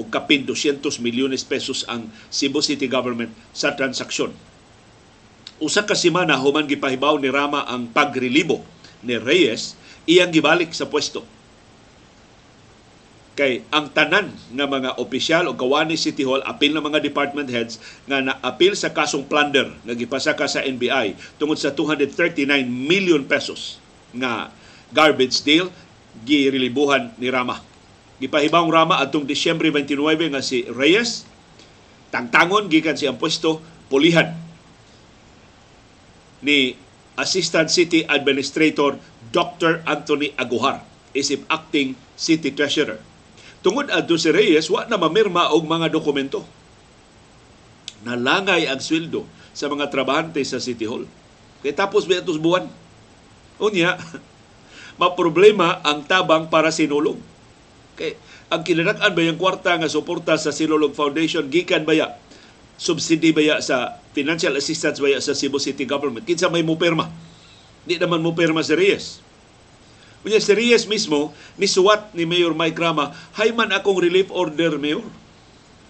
og 0.01 0.09
kapin 0.09 0.49
200 0.49 0.81
milyones 0.97 1.45
pesos 1.45 1.85
ang 1.85 2.09
Cebu 2.33 2.65
City 2.65 2.89
government 2.89 3.29
sa 3.53 3.77
transaksyon 3.77 4.33
usa 5.61 5.85
ka 5.85 5.93
semana 5.93 6.41
human 6.41 6.65
gipahibaw 6.65 7.21
ni 7.21 7.29
Rama 7.29 7.61
ang 7.69 7.85
pagrelibo 7.93 8.65
ni 9.05 9.21
Reyes 9.21 9.77
iyang 10.09 10.33
gibalik 10.33 10.73
sa 10.73 10.89
pwesto. 10.89 11.21
Kay 13.31 13.63
ang 13.71 13.87
tanan 13.95 14.35
nga 14.51 14.67
mga 14.67 14.99
opisyal 14.99 15.47
o 15.47 15.55
kawani 15.55 15.95
City 15.95 16.27
Hall 16.27 16.43
apil 16.43 16.75
na 16.75 16.83
mga 16.83 16.99
department 16.99 17.47
heads 17.47 17.79
nga 18.03 18.19
naapil 18.19 18.75
sa 18.75 18.91
kasong 18.91 19.23
plunder 19.23 19.71
nga 19.87 19.95
gipasaka 19.95 20.51
sa 20.51 20.59
NBI 20.59 21.15
tungod 21.39 21.55
sa 21.55 21.71
239 21.71 22.43
million 22.67 23.23
pesos 23.23 23.79
nga 24.11 24.51
garbage 24.91 25.47
deal 25.47 25.71
girelibuhan 26.27 27.15
ni 27.15 27.31
Rama. 27.31 27.63
Gipahibawng 28.19 28.67
Rama 28.67 28.99
atong 28.99 29.23
Disyembre 29.23 29.71
29 29.71 30.35
nga 30.35 30.43
si 30.43 30.67
Reyes 30.67 31.23
tangtangon 32.11 32.67
gikan 32.67 32.99
siyang 32.99 33.15
pwesto 33.15 33.63
pulihan 33.87 34.35
ni 36.43 36.75
Assistant 37.15 37.71
City 37.71 38.03
Administrator 38.03 38.99
Dr. 39.31 39.87
Anthony 39.87 40.35
Aguhar 40.35 40.83
isip 41.11 41.43
acting 41.51 41.95
city 42.15 42.51
treasurer. 42.55 42.99
Tungod 43.61 43.93
adto 43.93 44.17
si 44.17 44.33
Reyes, 44.33 44.69
wa 44.73 44.85
na 44.89 44.97
mamirma 44.97 45.53
og 45.53 45.65
mga 45.65 45.93
dokumento. 45.93 46.41
Nalangay 48.01 48.65
ang 48.65 48.81
sweldo 48.81 49.29
sa 49.53 49.69
mga 49.69 49.93
trabahante 49.93 50.41
sa 50.41 50.57
City 50.57 50.89
Hall. 50.89 51.05
Kaya 51.61 51.77
tapos 51.77 52.09
ba 52.09 52.17
itos 52.17 52.41
buwan? 52.41 52.65
Unya, 53.61 54.01
maproblema 55.01 55.77
ang 55.85 56.01
tabang 56.01 56.49
para 56.49 56.73
sinulog. 56.73 57.21
Kay 57.93 58.17
ang 58.51 58.67
kinadak-an 58.67 59.15
ba 59.15 59.23
yung 59.23 59.39
kwarta 59.39 59.79
nga 59.79 59.87
suporta 59.87 60.35
sa 60.35 60.51
Sinulog 60.51 60.91
Foundation 60.91 61.47
gikan 61.47 61.87
baya 61.87 62.19
subsidy 62.75 63.31
baya 63.31 63.63
sa 63.63 63.95
financial 64.11 64.51
assistance 64.59 64.99
baya 64.99 65.23
sa 65.23 65.31
Cebu 65.31 65.55
City 65.55 65.87
Government. 65.87 66.27
Kinsa 66.27 66.51
may 66.51 66.59
mo 66.59 66.75
perma. 66.75 67.07
Di 67.87 67.95
naman 67.95 68.19
mo 68.19 68.35
si 68.35 68.75
Reyes. 68.75 69.23
Kunya 70.21 70.37
si 70.37 70.53
Reyes 70.53 70.85
mismo, 70.85 71.33
ni 71.57 71.65
suwat 71.65 72.13
ni 72.13 72.29
Mayor 72.29 72.53
Mike 72.53 72.77
Rama, 72.77 73.09
hay 73.33 73.49
man 73.49 73.73
akong 73.73 73.97
relief 73.97 74.29
order, 74.29 74.77
Mayor. 74.77 75.05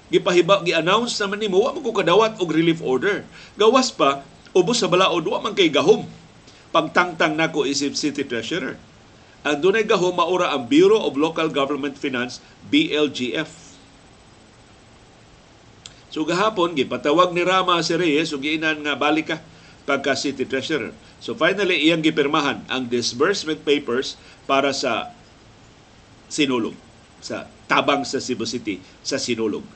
Gipahiba, 0.07 0.63
gi-announce 0.63 1.19
naman 1.19 1.39
ni 1.39 1.47
mo, 1.51 1.67
wa 1.67 1.75
mo 1.75 1.83
ko 1.83 1.91
kadawat 1.91 2.39
og 2.39 2.51
relief 2.51 2.79
order. 2.79 3.27
Gawas 3.59 3.91
pa, 3.91 4.23
ubos 4.55 4.79
sa 4.79 4.87
balaod, 4.87 5.23
wa 5.27 5.39
man 5.39 5.55
kay 5.55 5.67
gahom. 5.67 6.07
Pagtangtang 6.71 7.35
nako 7.35 7.67
isip 7.67 7.95
City 7.99 8.23
Treasurer. 8.23 8.79
Ang 9.43 9.57
dunay 9.59 9.83
gahom 9.83 10.15
maura 10.15 10.55
ang 10.55 10.67
Bureau 10.67 11.03
of 11.03 11.19
Local 11.19 11.51
Government 11.51 11.99
Finance, 11.99 12.39
BLGF. 12.71 13.51
So 16.11 16.27
gahapon, 16.27 16.75
gipatawag 16.75 17.31
ni 17.31 17.43
Rama 17.43 17.79
si 17.83 17.95
Reyes, 17.95 18.31
ug 18.35 18.43
giinan 18.43 18.83
nga 18.83 18.95
balik 18.95 19.35
ka 19.35 19.37
pagka 19.83 20.13
City 20.13 20.45
Treasurer. 20.45 20.93
So 21.21 21.33
finally, 21.33 21.81
iyang 21.81 22.01
gipirmahan 22.05 22.65
ang 22.69 22.89
disbursement 22.89 23.61
papers 23.61 24.17
para 24.45 24.73
sa 24.73 25.13
Sinulog, 26.31 26.77
sa 27.19 27.51
tabang 27.67 28.07
sa 28.07 28.23
Cebu 28.23 28.47
City 28.47 28.79
sa 29.03 29.19
Sinulog. 29.19 29.67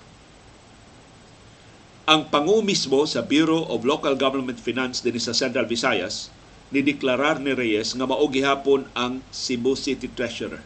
Ang 2.05 2.29
pangu 2.29 2.61
mismo 2.61 3.01
sa 3.09 3.25
Bureau 3.25 3.65
of 3.65 3.81
Local 3.81 4.13
Government 4.13 4.61
Finance 4.61 5.01
din 5.01 5.17
sa 5.17 5.33
Central 5.33 5.65
Visayas 5.65 6.29
nideklarar 6.73 7.37
ni 7.41 7.53
Reyes 7.53 7.93
nga 7.93 8.05
mao 8.09 8.25
gihapon 8.29 8.89
ang 8.97 9.21
Cebu 9.29 9.77
City 9.77 10.09
Treasurer. 10.09 10.61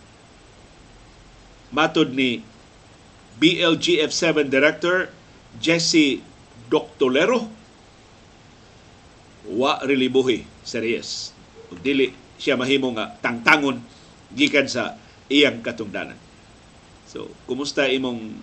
Matod 1.69 2.15
ni 2.15 2.41
BLGF7 3.39 4.47
Director 4.51 5.11
Jesse 5.63 6.19
Doctolero, 6.67 7.49
wa 9.49 9.81
relibuhi 9.81 10.45
sa 10.61 10.77
Reyes. 10.77 11.33
Ug 11.73 11.81
dili 11.81 12.13
siya 12.37 12.55
mahimo 12.55 12.93
nga 12.93 13.13
tangtangon 13.19 13.81
gikan 14.33 14.69
sa 14.69 14.95
iyang 15.29 15.61
katungdanan. 15.65 16.17
So, 17.09 17.25
kumusta 17.49 17.89
imong 17.89 18.37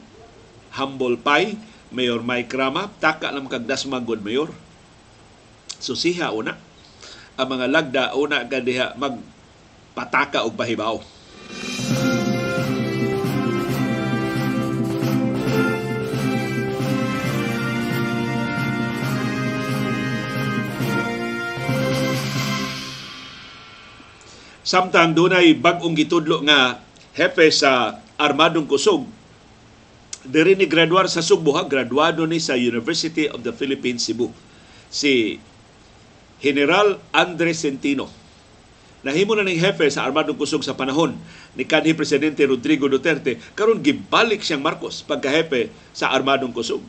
humble 0.74 1.14
pie, 1.22 1.54
Mayor 1.94 2.20
Mike 2.26 2.50
Rama? 2.50 2.90
Taka 2.98 3.30
lang 3.30 3.46
kagdasmag 3.46 4.02
good 4.02 4.26
Mayor. 4.26 4.50
So, 5.78 5.94
siha 5.94 6.34
una. 6.34 6.58
Ang 7.38 7.48
mga 7.52 7.66
lagda, 7.70 8.02
una 8.18 8.42
ka 8.42 8.58
diha 8.58 8.98
magpataka 8.98 10.42
og 10.42 10.58
bahibaw. 10.58 10.98
Samtang 24.66 25.14
dunay 25.14 25.54
bag-ong 25.54 25.94
gitudlo 25.94 26.42
nga 26.42 26.82
hepe 27.14 27.46
sa 27.54 28.02
Armadong 28.18 28.66
Kusog, 28.66 29.06
diri 30.26 30.58
ni 30.58 30.66
graduar 30.66 31.06
sa 31.06 31.22
Sugbo 31.22 31.54
ha, 31.54 31.62
graduado 31.62 32.26
ni 32.26 32.42
sa 32.42 32.58
University 32.58 33.30
of 33.30 33.46
the 33.46 33.54
Philippines 33.54 34.02
Cebu. 34.02 34.34
Si 34.90 35.38
General 36.42 36.98
Andres 37.14 37.62
Centino. 37.62 38.10
Nahimo 39.06 39.38
na 39.38 39.46
ning 39.46 39.62
hepe 39.62 39.86
sa 39.86 40.02
Armadong 40.02 40.34
Kusog 40.34 40.66
sa 40.66 40.74
panahon 40.74 41.14
ni 41.54 41.62
kanhi 41.62 41.94
Presidente 41.94 42.42
Rodrigo 42.42 42.90
Duterte 42.90 43.38
karon 43.54 43.78
gibalik 43.78 44.42
siyang 44.42 44.66
Marcos 44.66 45.06
pagkahepe 45.06 45.70
sa 45.94 46.10
Armadong 46.10 46.50
Kusog. 46.50 46.82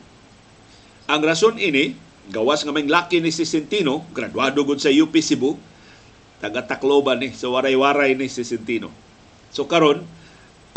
Ang 1.06 1.22
rason 1.22 1.54
ini 1.62 1.94
gawas 2.26 2.66
nga 2.66 2.74
may 2.74 2.90
laki 2.90 3.22
ni 3.22 3.30
si 3.30 3.46
Centino, 3.46 4.02
graduado 4.10 4.66
gud 4.66 4.82
sa 4.82 4.90
UP 4.90 5.14
Cebu, 5.22 5.54
taga 6.38 6.66
Tacloban 6.66 7.18
ni 7.18 7.34
so 7.34 7.54
waray-waray 7.54 8.14
ni 8.14 8.30
si 8.30 8.46
Centino. 8.46 8.90
So 9.50 9.66
karon 9.66 10.06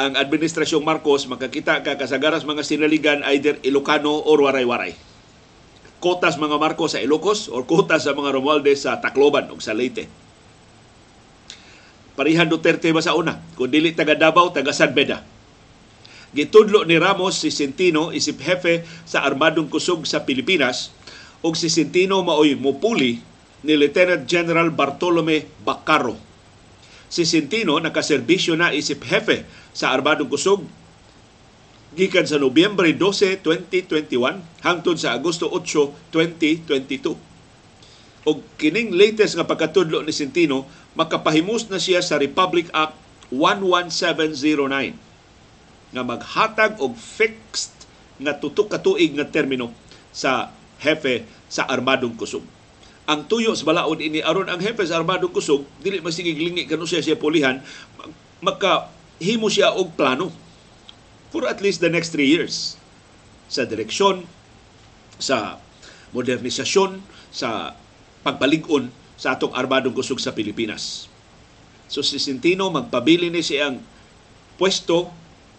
ang 0.02 0.18
administrasyong 0.18 0.82
Marcos 0.82 1.30
makakita 1.30 1.86
ka 1.86 1.94
kasagaras 2.00 2.42
mga 2.42 2.66
sinaligan 2.66 3.22
either 3.30 3.62
Ilocano 3.62 4.26
or 4.26 4.42
waray-waray. 4.42 4.98
Kotas 6.02 6.42
mga 6.42 6.58
Marcos 6.58 6.98
sa 6.98 7.04
Ilocos 7.04 7.46
or 7.54 7.70
kotas 7.70 8.10
sa 8.10 8.18
mga 8.18 8.34
Romualdez 8.34 8.90
sa 8.90 8.98
Tacloban 8.98 9.54
o 9.54 9.62
sa 9.62 9.78
Leyte. 9.78 10.10
Parihan 12.18 12.50
Duterte 12.50 12.90
ba 12.90 13.06
sa 13.06 13.14
una? 13.14 13.38
Kung 13.54 13.70
dili 13.70 13.94
taga 13.94 14.18
Davao, 14.18 14.50
taga 14.50 14.74
San 14.74 14.98
Beda. 14.98 15.22
Gitudlo 16.32 16.88
ni 16.88 16.96
Ramos 16.96 17.44
si 17.44 17.52
Centino 17.52 18.10
isip 18.16 18.40
hefe 18.42 18.88
sa 19.04 19.28
Armadong 19.28 19.68
Kusog 19.68 20.08
sa 20.08 20.24
Pilipinas 20.24 20.90
ug 21.44 21.60
si 21.60 21.68
Centino 21.68 22.24
maoy 22.24 22.56
mupuli 22.56 23.20
ni 23.62 23.78
Lieutenant 23.78 24.26
General 24.26 24.70
Bartolome 24.74 25.46
Bacaro. 25.62 26.18
Si 27.12 27.28
Centino 27.28 27.78
nakaserbisyo 27.78 28.56
na 28.58 28.74
isip 28.74 29.04
hefe 29.06 29.46
sa 29.76 29.92
Armadong 29.94 30.32
Kusog 30.32 30.64
gikan 31.92 32.24
sa 32.24 32.40
Nobyembre 32.40 32.96
12, 32.96 33.44
2021 33.44 34.64
hangtod 34.64 34.96
sa 34.96 35.12
Agosto 35.12 35.52
8, 35.52 35.92
2022. 36.10 37.20
Og 38.22 38.38
kining 38.56 38.96
latest 38.96 39.36
nga 39.36 39.44
pagkatudlo 39.44 40.00
ni 40.06 40.14
Centino 40.16 40.64
makapahimus 40.96 41.68
na 41.68 41.82
siya 41.82 42.00
sa 42.00 42.16
Republic 42.16 42.72
Act 42.72 42.96
11709 43.34 44.96
nga 45.92 46.04
maghatag 46.08 46.80
og 46.80 46.96
fixed 46.96 47.76
nga 48.24 48.40
tutok 48.40 48.72
ka 48.72 48.80
tuig 48.80 49.12
nga 49.12 49.28
termino 49.28 49.76
sa 50.16 50.56
hefe 50.80 51.28
sa 51.52 51.68
Armadong 51.68 52.16
Kusog 52.16 52.61
ang 53.10 53.26
tuyo 53.26 53.58
sa 53.58 53.66
balaod 53.66 53.98
ini 53.98 54.22
aron 54.22 54.50
ang 54.50 54.62
hepe 54.62 54.86
sa 54.86 55.02
armadong 55.02 55.34
kusog 55.34 55.66
dili 55.82 56.02
masigig 56.02 56.38
lingi 56.38 56.70
kanu 56.70 56.86
siya 56.86 57.02
siya 57.02 57.18
pulihan 57.18 57.62
makahimo 58.42 59.50
siya 59.50 59.74
og 59.74 59.98
plano 59.98 60.30
for 61.34 61.48
at 61.50 61.62
least 61.64 61.82
the 61.82 61.90
next 61.90 62.14
three 62.14 62.30
years 62.30 62.78
sa 63.52 63.66
direksyon 63.66 64.26
sa 65.18 65.58
modernisasyon 66.12 67.02
sa 67.32 67.74
pagbalig-on 68.22 68.92
sa 69.16 69.38
atong 69.38 69.54
armadong 69.54 69.94
kusog 69.94 70.18
sa 70.18 70.34
Pilipinas. 70.34 71.06
So 71.88 72.02
si 72.02 72.18
Centino 72.18 72.74
magpabili 72.74 73.30
ni 73.30 73.46
siyang 73.46 73.78
pwesto 74.58 75.14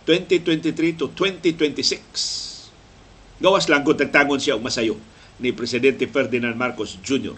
2023 0.08 0.98
to 0.98 1.06
2026. 1.14 3.38
Gawas 3.38 3.70
lang 3.70 3.86
kung 3.86 3.94
tagtangon 3.94 4.42
siya 4.42 4.58
og 4.58 4.64
masayo 4.64 4.98
ni 5.40 5.54
Presidente 5.54 6.04
Ferdinand 6.10 6.58
Marcos 6.58 6.98
Jr. 7.00 7.36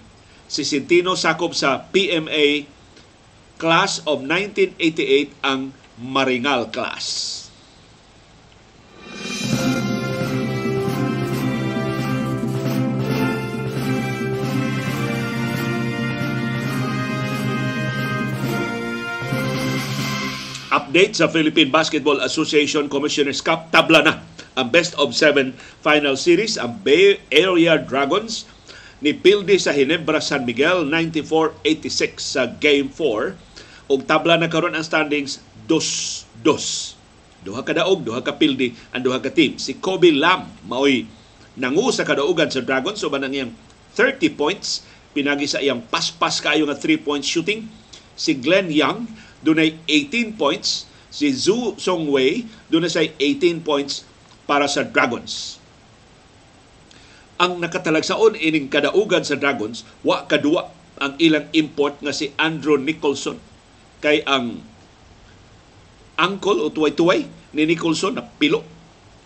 Si 0.48 0.66
Centino 0.66 1.14
sakop 1.14 1.54
sa 1.54 1.87
PMA 1.92 2.66
Class 3.54 4.02
of 4.04 4.26
1988 4.26 5.38
ang 5.46 5.70
Maringal 6.02 6.74
Class. 6.74 7.33
Update 20.74 21.14
sa 21.14 21.30
Philippine 21.30 21.70
Basketball 21.70 22.18
Association 22.26 22.90
Commissioner's 22.90 23.38
Cup, 23.38 23.70
tabla 23.70 24.02
na 24.02 24.34
ang 24.54 24.70
best 24.70 24.94
of 24.94 25.14
seven 25.14 25.54
final 25.82 26.14
series, 26.14 26.54
ang 26.54 26.78
Bay 26.82 27.18
Area 27.34 27.78
Dragons 27.78 28.46
ni 29.04 29.12
Pilde 29.12 29.58
sa 29.58 29.74
Hinebra 29.74 30.22
San 30.22 30.46
Miguel 30.46 30.86
94-86 30.88 32.22
sa 32.22 32.48
Game 32.48 32.88
4 32.88 33.92
ug 33.92 34.00
tabla 34.08 34.40
na 34.40 34.48
karon 34.48 34.72
ang 34.72 34.86
standings 34.86 35.44
2-2. 35.68 37.44
Duha 37.44 37.60
ka 37.60 37.76
daog, 37.76 38.00
duha 38.00 38.24
ka 38.24 38.40
pildi 38.40 38.72
ang 38.96 39.04
duha 39.04 39.20
ka 39.20 39.28
team. 39.28 39.60
Si 39.60 39.76
Kobe 39.76 40.08
Lam 40.08 40.48
maoy 40.64 41.04
nangu 41.60 41.92
sa 41.92 42.08
kadaugan 42.08 42.48
sa 42.48 42.64
Dragons 42.64 42.96
so 42.96 43.12
banang 43.12 43.36
iyang 43.36 43.52
30 43.92 44.32
points 44.34 44.88
pinagi 45.12 45.44
sa 45.46 45.60
iyang 45.60 45.84
paspas 45.92 46.40
kaayo 46.40 46.64
nga 46.64 46.78
3 46.78 47.04
point 47.04 47.20
shooting. 47.20 47.68
Si 48.16 48.32
Glenn 48.40 48.72
Young 48.72 49.04
dunay 49.44 49.76
18 49.90 50.40
points. 50.40 50.88
Si 51.14 51.28
Zhu 51.30 51.76
Songwei 51.76 52.48
dunay 52.72 52.88
say 52.88 53.12
18 53.20 53.60
points 53.60 54.08
para 54.44 54.68
sa 54.68 54.85
Dragons. 54.85 55.57
Ang 57.40 57.59
nakatalagsaon 57.59 58.38
ining 58.38 58.70
kadaugan 58.70 59.26
sa 59.26 59.35
Dragons, 59.35 59.83
wa 60.07 60.22
kadua 60.30 60.70
ang 61.02 61.18
ilang 61.18 61.50
import 61.50 61.98
nga 61.98 62.14
si 62.14 62.30
Andrew 62.38 62.78
Nicholson. 62.78 63.42
Kay 63.98 64.22
ang 64.22 64.62
uncle 66.14 66.62
o 66.62 66.70
tuway-tuway 66.70 67.26
ni 67.54 67.62
Nicholson 67.66 68.14
na 68.14 68.22
pilo 68.22 68.62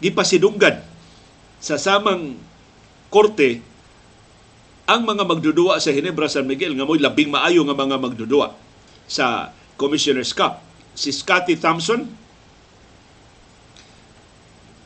gipasidunggan 0.00 0.80
sa 1.60 1.76
samang 1.76 2.40
korte 3.12 3.60
ang 4.88 5.06
mga 5.06 5.22
magdudua 5.22 5.78
sa 5.78 5.94
Hinebra 5.94 6.26
San 6.26 6.48
Miguel 6.48 6.74
nga 6.74 6.88
mo'y 6.88 6.98
labing 6.98 7.30
maayo 7.30 7.62
nga 7.62 7.76
mga 7.76 7.96
magdudua 8.00 8.56
sa 9.06 9.54
Commissioner's 9.78 10.34
Cup. 10.34 10.64
Si 10.96 11.14
Scotty 11.14 11.54
Thompson 11.54 12.10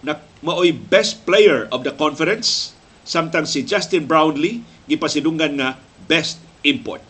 na 0.04 0.20
maoy 0.44 0.76
best 0.76 1.24
player 1.24 1.64
of 1.72 1.80
the 1.86 1.94
conference 1.96 2.76
samtang 3.08 3.48
si 3.48 3.64
Justin 3.64 4.04
Brownlee 4.04 4.60
gipasidunggan 4.84 5.56
nga 5.56 5.80
best 6.04 6.36
import 6.60 7.00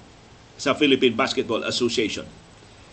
sa 0.55 0.79
Philippine 0.79 1.19
Basketball 1.19 1.67
Association. 1.67 2.23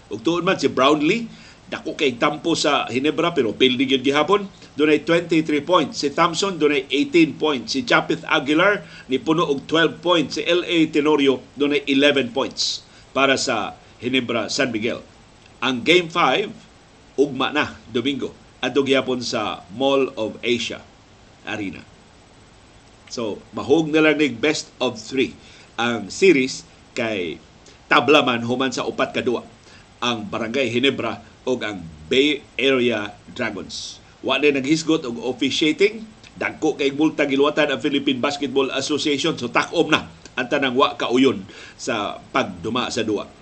Ug 0.10 0.18
tuon 0.26 0.42
man 0.42 0.58
si 0.58 0.66
Brownlee 0.66 1.30
dako 1.72 1.96
kay 1.96 2.20
tampo 2.20 2.52
sa 2.52 2.84
Hinebra 2.92 3.32
pero 3.32 3.56
pildi 3.56 3.88
gyud 3.88 4.04
gihapon. 4.04 4.44
Dunay 4.76 5.04
23 5.08 5.64
points 5.64 6.04
si 6.04 6.12
Thompson 6.12 6.60
dunay 6.60 6.88
18 6.88 7.40
points 7.40 7.76
si 7.76 7.88
Japith 7.88 8.24
Aguilar 8.28 8.84
ni 9.08 9.20
puno 9.20 9.48
og 9.48 9.64
12 9.68 10.04
points 10.04 10.36
si 10.36 10.44
LA 10.44 10.92
Tenorio 10.92 11.40
dunay 11.56 11.84
11 11.88 12.36
points 12.36 12.84
para 13.16 13.40
sa 13.40 13.80
Hinebra 14.04 14.52
San 14.52 14.76
Miguel. 14.76 15.00
Ang 15.64 15.84
game 15.88 16.12
5 16.12 16.52
ugma 17.16 17.56
na 17.56 17.80
Domingo 17.88 18.36
adto 18.60 18.84
gihapon 18.84 19.24
sa 19.24 19.64
Mall 19.72 20.12
of 20.20 20.36
Asia 20.44 20.84
Arena. 21.48 21.84
So 23.08 23.40
mahog 23.56 23.92
na 23.92 24.04
lang 24.04 24.20
nig 24.20 24.44
best 24.44 24.72
of 24.84 25.00
3 25.00 25.80
ang 25.80 26.12
series 26.12 26.68
kay 26.96 27.40
tabla 27.88 28.24
man 28.24 28.44
human 28.44 28.72
sa 28.72 28.88
upat 28.88 29.16
ka 29.16 29.24
duwa 29.24 29.44
ang 30.02 30.28
Barangay 30.28 30.68
Hinebra 30.72 31.31
o 31.48 31.58
ang 31.60 31.82
Bay 32.12 32.44
Area 32.60 33.16
Dragons. 33.32 33.98
Wa 34.22 34.38
na 34.38 34.54
naghisgot 34.54 35.08
og 35.08 35.18
officiating, 35.26 36.06
dagko 36.38 36.78
kay 36.78 36.94
multa 36.94 37.26
giluwatan 37.26 37.74
ang 37.74 37.80
Philippine 37.82 38.22
Basketball 38.22 38.70
Association 38.74 39.36
so 39.36 39.50
takom 39.50 39.90
na 39.90 40.08
ang 40.38 40.48
tanang 40.48 40.78
wa 40.78 40.96
kauyon 40.96 41.44
sa 41.76 42.22
pagduma 42.32 42.88
sa 42.88 43.04
duwa. 43.04 43.41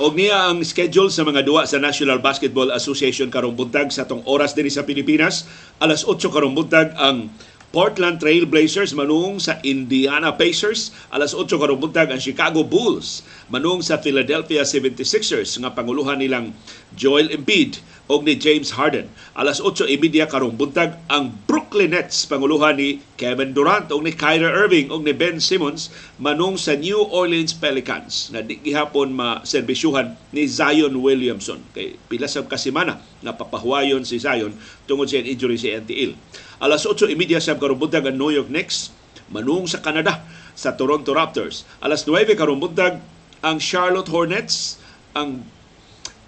Og 0.00 0.16
niya 0.16 0.48
ang 0.48 0.64
schedule 0.64 1.12
sa 1.12 1.28
mga 1.28 1.44
duwa 1.44 1.68
sa 1.68 1.76
National 1.76 2.24
Basketball 2.24 2.72
Association 2.72 3.28
karong 3.28 3.52
buntag 3.52 3.92
sa 3.92 4.08
tong 4.08 4.24
oras 4.24 4.56
dinhi 4.56 4.72
sa 4.72 4.88
Pilipinas. 4.88 5.44
Alas 5.76 6.08
8 6.08 6.16
karong 6.24 6.56
buntag 6.56 6.96
ang 6.96 7.28
Portland 7.68 8.16
Trail 8.16 8.48
Blazers 8.48 8.96
manung 8.96 9.36
sa 9.36 9.60
Indiana 9.60 10.32
Pacers. 10.40 10.96
Alas 11.12 11.36
8 11.36 11.52
karong 11.52 11.76
buntag 11.76 12.08
ang 12.08 12.16
Chicago 12.16 12.64
Bulls 12.64 13.20
manung 13.52 13.84
sa 13.84 14.00
Philadelphia 14.00 14.64
76ers 14.64 15.60
nga 15.60 15.68
panguluhan 15.76 16.16
nilang 16.16 16.56
Joel 16.96 17.28
Embiid 17.36 17.76
o 18.10 18.18
ni 18.18 18.34
James 18.34 18.74
Harden. 18.74 19.06
Alas 19.38 19.62
8.30 19.62 20.26
karong 20.26 20.58
buntag 20.58 20.98
ang 21.06 21.30
Brooklyn 21.46 21.94
Nets 21.94 22.26
panguluhan 22.26 22.74
ni 22.74 22.98
Kevin 23.14 23.54
Durant 23.54 23.86
o 23.94 24.02
ni 24.02 24.10
Kyrie 24.10 24.50
Irving 24.50 24.90
o 24.90 24.98
ni 24.98 25.14
Ben 25.14 25.38
Simmons 25.38 25.94
manung 26.18 26.58
sa 26.58 26.74
New 26.74 26.98
Orleans 26.98 27.54
Pelicans 27.54 28.34
na 28.34 28.42
di 28.42 28.58
gihapon 28.58 29.14
maserbisyuhan 29.14 30.18
ni 30.34 30.50
Zion 30.50 30.98
Williamson 30.98 31.62
kay 31.70 31.94
pila 32.10 32.26
sa 32.26 32.42
kasimana 32.42 32.98
nga 33.22 33.38
papahuayon 33.38 34.02
si 34.02 34.18
Zion 34.18 34.50
tungod 34.90 35.06
sa 35.06 35.22
injury 35.22 35.54
si 35.54 35.70
NTL. 35.70 36.18
Alas 36.58 36.82
8.30 36.82 37.38
sa 37.38 37.54
karumbutag 37.54 38.10
ang 38.10 38.18
New 38.18 38.34
York 38.34 38.50
Knicks, 38.50 38.90
manung 39.30 39.70
sa 39.70 39.78
Canada 39.78 40.26
sa 40.58 40.74
Toronto 40.74 41.14
Raptors. 41.14 41.62
Alas 41.78 42.02
9 42.02 42.34
karumbutag 42.34 42.98
ang 43.40 43.56
Charlotte 43.62 44.10
Hornets, 44.10 44.82
ang 45.14 45.46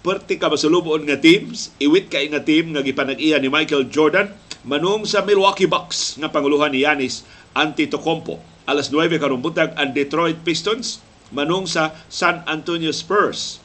perti 0.03 0.35
ka 0.35 0.51
masulubon 0.51 1.07
nga 1.07 1.15
teams, 1.15 1.71
iwit 1.79 2.11
kay 2.11 2.27
nga 2.27 2.43
team 2.43 2.75
nga 2.75 2.83
gipanag-iya 2.83 3.39
ni 3.39 3.47
Michael 3.47 3.87
Jordan, 3.87 4.35
manung 4.67 5.07
sa 5.07 5.23
Milwaukee 5.23 5.65
Bucks 5.65 6.19
nga 6.19 6.27
panguluhan 6.27 6.75
ni 6.75 6.83
Yanis 6.83 7.23
Antetokounmpo. 7.55 8.43
Alas 8.67 8.91
9 8.91 9.15
karumbutag 9.15 9.71
ang 9.79 9.95
Detroit 9.95 10.43
Pistons, 10.43 10.99
manung 11.31 11.63
sa 11.63 11.95
San 12.11 12.43
Antonio 12.51 12.91
Spurs. 12.91 13.63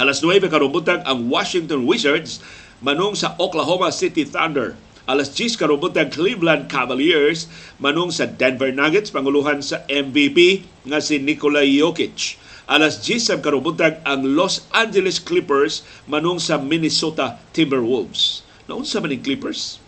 Alas 0.00 0.24
9 0.24 0.40
karumbutag 0.48 1.04
ang 1.04 1.28
Washington 1.28 1.84
Wizards, 1.84 2.40
manung 2.80 3.12
sa 3.12 3.36
Oklahoma 3.36 3.92
City 3.92 4.24
Thunder 4.24 4.72
alas 5.06 5.30
10 5.38 5.54
karubutang 5.54 6.10
Cleveland 6.10 6.66
Cavaliers 6.66 7.46
manung 7.78 8.10
sa 8.10 8.26
Denver 8.26 8.74
Nuggets 8.74 9.14
panguluhan 9.14 9.62
sa 9.62 9.86
MVP 9.86 10.66
nga 10.82 10.98
si 10.98 11.22
Nikola 11.22 11.62
Jokic. 11.62 12.42
Alas 12.66 12.98
10 12.98 13.30
sa 13.30 13.38
karubutang 13.38 14.02
ang 14.02 14.26
Los 14.26 14.66
Angeles 14.74 15.22
Clippers 15.22 15.86
manung 16.10 16.42
sa 16.42 16.58
Minnesota 16.58 17.38
Timberwolves. 17.54 18.42
Naunsa 18.66 18.98
man 18.98 19.14
Clippers? 19.22 19.78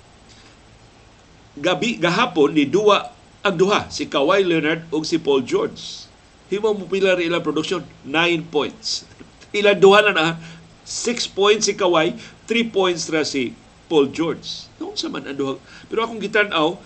Gabi 1.59 1.99
gahapon 1.99 2.55
ni 2.55 2.71
duwa 2.71 3.11
ang 3.43 3.59
duha 3.59 3.91
si 3.91 4.07
Kawhi 4.07 4.47
Leonard 4.47 4.87
ug 4.95 5.03
si 5.03 5.19
Paul 5.19 5.43
George. 5.43 6.07
Himo 6.55 6.71
mo 6.71 6.87
pila 6.87 7.19
ilang 7.19 7.43
production 7.43 7.83
9 8.07 8.47
points. 8.47 9.03
Ilang 9.59 9.83
duha 9.83 9.99
na 10.07 10.15
na 10.15 10.27
6 10.87 11.35
points 11.35 11.67
si 11.67 11.75
Kawhi, 11.75 12.15
3 12.47 12.71
points 12.71 13.11
ra 13.11 13.27
si 13.27 13.59
Paul 13.91 14.15
George. 14.15 14.71
Noon 14.79 14.95
sa 14.95 15.11
man 15.11 15.27
ang 15.27 15.35
duha. 15.35 15.59
Pero 15.91 16.07
akong 16.07 16.23
gitanaw, 16.23 16.79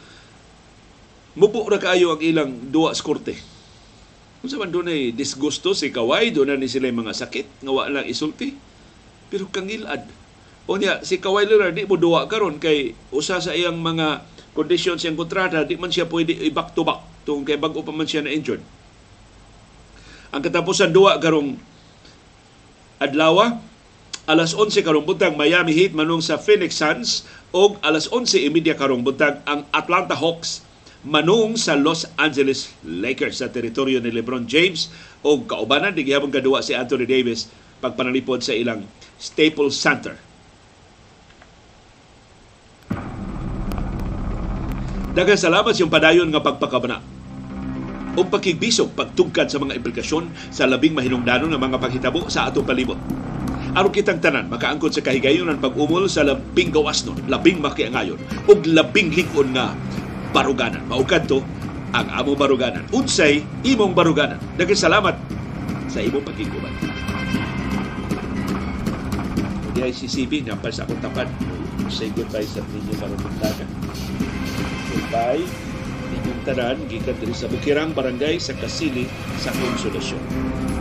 mubo 1.36 1.68
ra 1.68 1.76
kaayo 1.76 2.16
ang 2.16 2.22
ilang 2.24 2.50
duwa 2.72 2.96
sa 2.96 3.04
korte. 3.04 3.51
Kung 4.42 4.58
man 4.58 4.74
doon 4.74 4.90
ay 4.90 5.14
disgusto 5.14 5.70
si 5.70 5.94
Kawai, 5.94 6.34
doon 6.34 6.50
na 6.50 6.58
ni 6.58 6.66
sila 6.66 6.90
mga 6.90 7.14
sakit, 7.14 7.62
nga 7.62 7.70
wala 7.70 8.02
isulti. 8.02 8.58
Pero 9.30 9.46
kangilad. 9.46 10.02
O 10.66 10.74
niya, 10.74 10.98
si 11.06 11.22
Kawai 11.22 11.46
Leonard, 11.46 11.78
di 11.78 11.86
mo 11.86 11.94
duwa 11.94 12.26
karon 12.26 12.58
kay 12.58 12.98
usa 13.14 13.38
sa 13.38 13.54
iyang 13.54 13.78
mga 13.78 14.26
conditions 14.50 15.06
siyang 15.06 15.14
kontrata, 15.14 15.62
di 15.62 15.78
man 15.78 15.94
siya 15.94 16.10
pwede 16.10 16.34
i-back 16.34 16.74
to 16.74 16.82
back 16.82 17.06
tungkol 17.22 17.46
kay 17.46 17.54
bago 17.54 17.86
pa 17.86 17.94
man 17.94 18.02
siya 18.02 18.26
na 18.26 18.34
injured. 18.34 18.58
Ang 20.34 20.42
katapusan 20.42 20.90
duwa 20.90 21.22
karong 21.22 21.54
adlawa, 22.98 23.62
alas 24.26 24.58
11 24.58 24.82
karong 24.82 25.06
buntag 25.06 25.38
Miami 25.38 25.70
Heat 25.70 25.94
manung 25.94 26.22
sa 26.22 26.34
Phoenix 26.34 26.82
Suns 26.82 27.26
og 27.54 27.78
alas 27.78 28.10
11:30 28.10 28.74
karong 28.74 29.06
buntag 29.06 29.38
ang 29.46 29.70
Atlanta 29.70 30.18
Hawks 30.18 30.66
manung 31.02 31.58
sa 31.58 31.74
Los 31.74 32.06
Angeles 32.14 32.70
Lakers 32.86 33.42
sa 33.42 33.50
teritoryo 33.50 33.98
ni 33.98 34.14
LeBron 34.14 34.46
James. 34.46 34.90
Og 35.22 35.46
kaubanan 35.46 35.94
di 35.94 36.06
gihapon 36.06 36.30
kaduwa 36.30 36.62
si 36.62 36.74
Anthony 36.74 37.06
Davis 37.06 37.50
pagpanalipod 37.82 38.42
sa 38.42 38.54
ilang 38.54 38.86
Staples 39.18 39.74
Center. 39.78 40.18
Daghang 45.12 45.36
salamat 45.36 45.76
yung 45.76 45.92
padayon 45.92 46.30
nga 46.32 46.40
pagpakabana. 46.40 47.04
O 48.16 48.24
pakigbisog 48.24 48.96
pagtugkad 48.96 49.48
sa 49.52 49.60
mga 49.60 49.76
implikasyon 49.76 50.52
sa 50.52 50.64
labing 50.64 50.96
mahinungdanon 50.96 51.52
nga 51.52 51.60
mga 51.60 51.80
paghitabo 51.80 52.32
sa 52.32 52.48
atong 52.48 52.64
palibot. 52.64 52.96
Aron 53.72 53.88
kitang 53.88 54.20
tanan 54.20 54.52
makaangkon 54.52 54.92
sa 54.92 55.00
kahigayonan 55.00 55.56
pag-umol 55.56 56.04
sa 56.04 56.20
labing 56.20 56.68
gawas 56.68 57.08
nun, 57.08 57.16
labing 57.24 57.56
makiangayon, 57.56 58.20
ug 58.44 58.68
labing 58.68 59.16
lingon 59.16 59.56
nga 59.56 59.72
baruganan. 60.32 60.82
Maugad 60.88 61.28
to 61.28 61.44
ang 61.92 62.08
among 62.10 62.40
baruganan. 62.40 62.84
Unsay 62.90 63.44
imong 63.62 63.92
baruganan. 63.92 64.40
Daghang 64.56 64.80
salamat 64.80 65.14
sa 65.92 66.00
imong 66.00 66.24
pakiguban. 66.24 66.72
Di 69.72 69.80
ay 69.84 69.92
CCB 69.92 70.48
nga 70.48 70.56
sa 70.72 70.88
akong 70.88 71.00
tapat. 71.04 71.28
Say 71.92 72.08
goodbye 72.16 72.48
sa 72.48 72.64
ninyo 72.64 72.94
karong 72.96 73.20
buntagan. 73.20 73.68
Goodbye 74.92 75.44
inyong 76.12 76.40
tanan 76.44 76.76
gikan 76.86 77.16
diri 77.18 77.34
sa 77.34 77.48
Bukirang 77.48 77.90
Barangay 77.96 78.36
sa 78.36 78.52
Kasili 78.54 79.08
sa 79.40 79.50
Konsolasyon. 79.56 80.22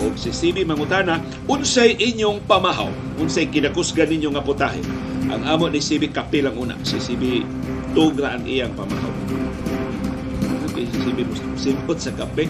O 0.02 0.14
si 0.18 0.34
CB 0.34 0.66
Mangutana, 0.68 1.22
unsay 1.48 1.96
inyong 1.96 2.44
pamahaw, 2.46 2.90
unsay 3.22 3.48
kinakusgan 3.48 4.10
ninyo 4.12 4.30
nga 4.34 4.44
putahe. 4.44 4.82
Ang 5.32 5.42
amo 5.48 5.72
ni 5.72 5.80
CB 5.80 6.12
kapilang 6.12 6.58
una, 6.58 6.76
si 6.84 7.00
CB 7.00 7.46
tugra 7.92 8.36
ang 8.40 8.44
iyang 8.48 8.72
pamahaw. 8.76 9.14
Okay, 10.72 10.88
si 10.88 10.98
CB 11.04 11.20
simpot 11.60 11.98
sa 12.00 12.12
kape. 12.16 12.48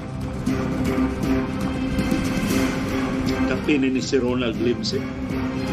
Kape 3.49 3.73
ni, 3.77 3.88
ni 3.89 4.01
si 4.01 4.15
Ronald 4.21 4.58
Limse, 4.62 5.01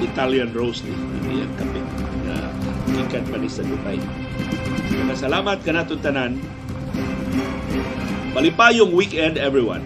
Italian 0.01 0.51
Rose 0.57 0.85
ni 0.85 0.95
iyang 1.41 1.55
kape. 1.61 1.81
Na 2.25 2.49
ikan 3.05 3.25
pa 3.29 3.37
ni 3.37 3.49
sa 3.49 3.65
Dubai. 3.65 4.01
Salamat 5.19 5.65
ka 5.67 5.75
natin 5.75 5.99
tanan 5.99 6.33
Malipayong 8.39 8.95
weekend 8.95 9.35
everyone. 9.35 9.83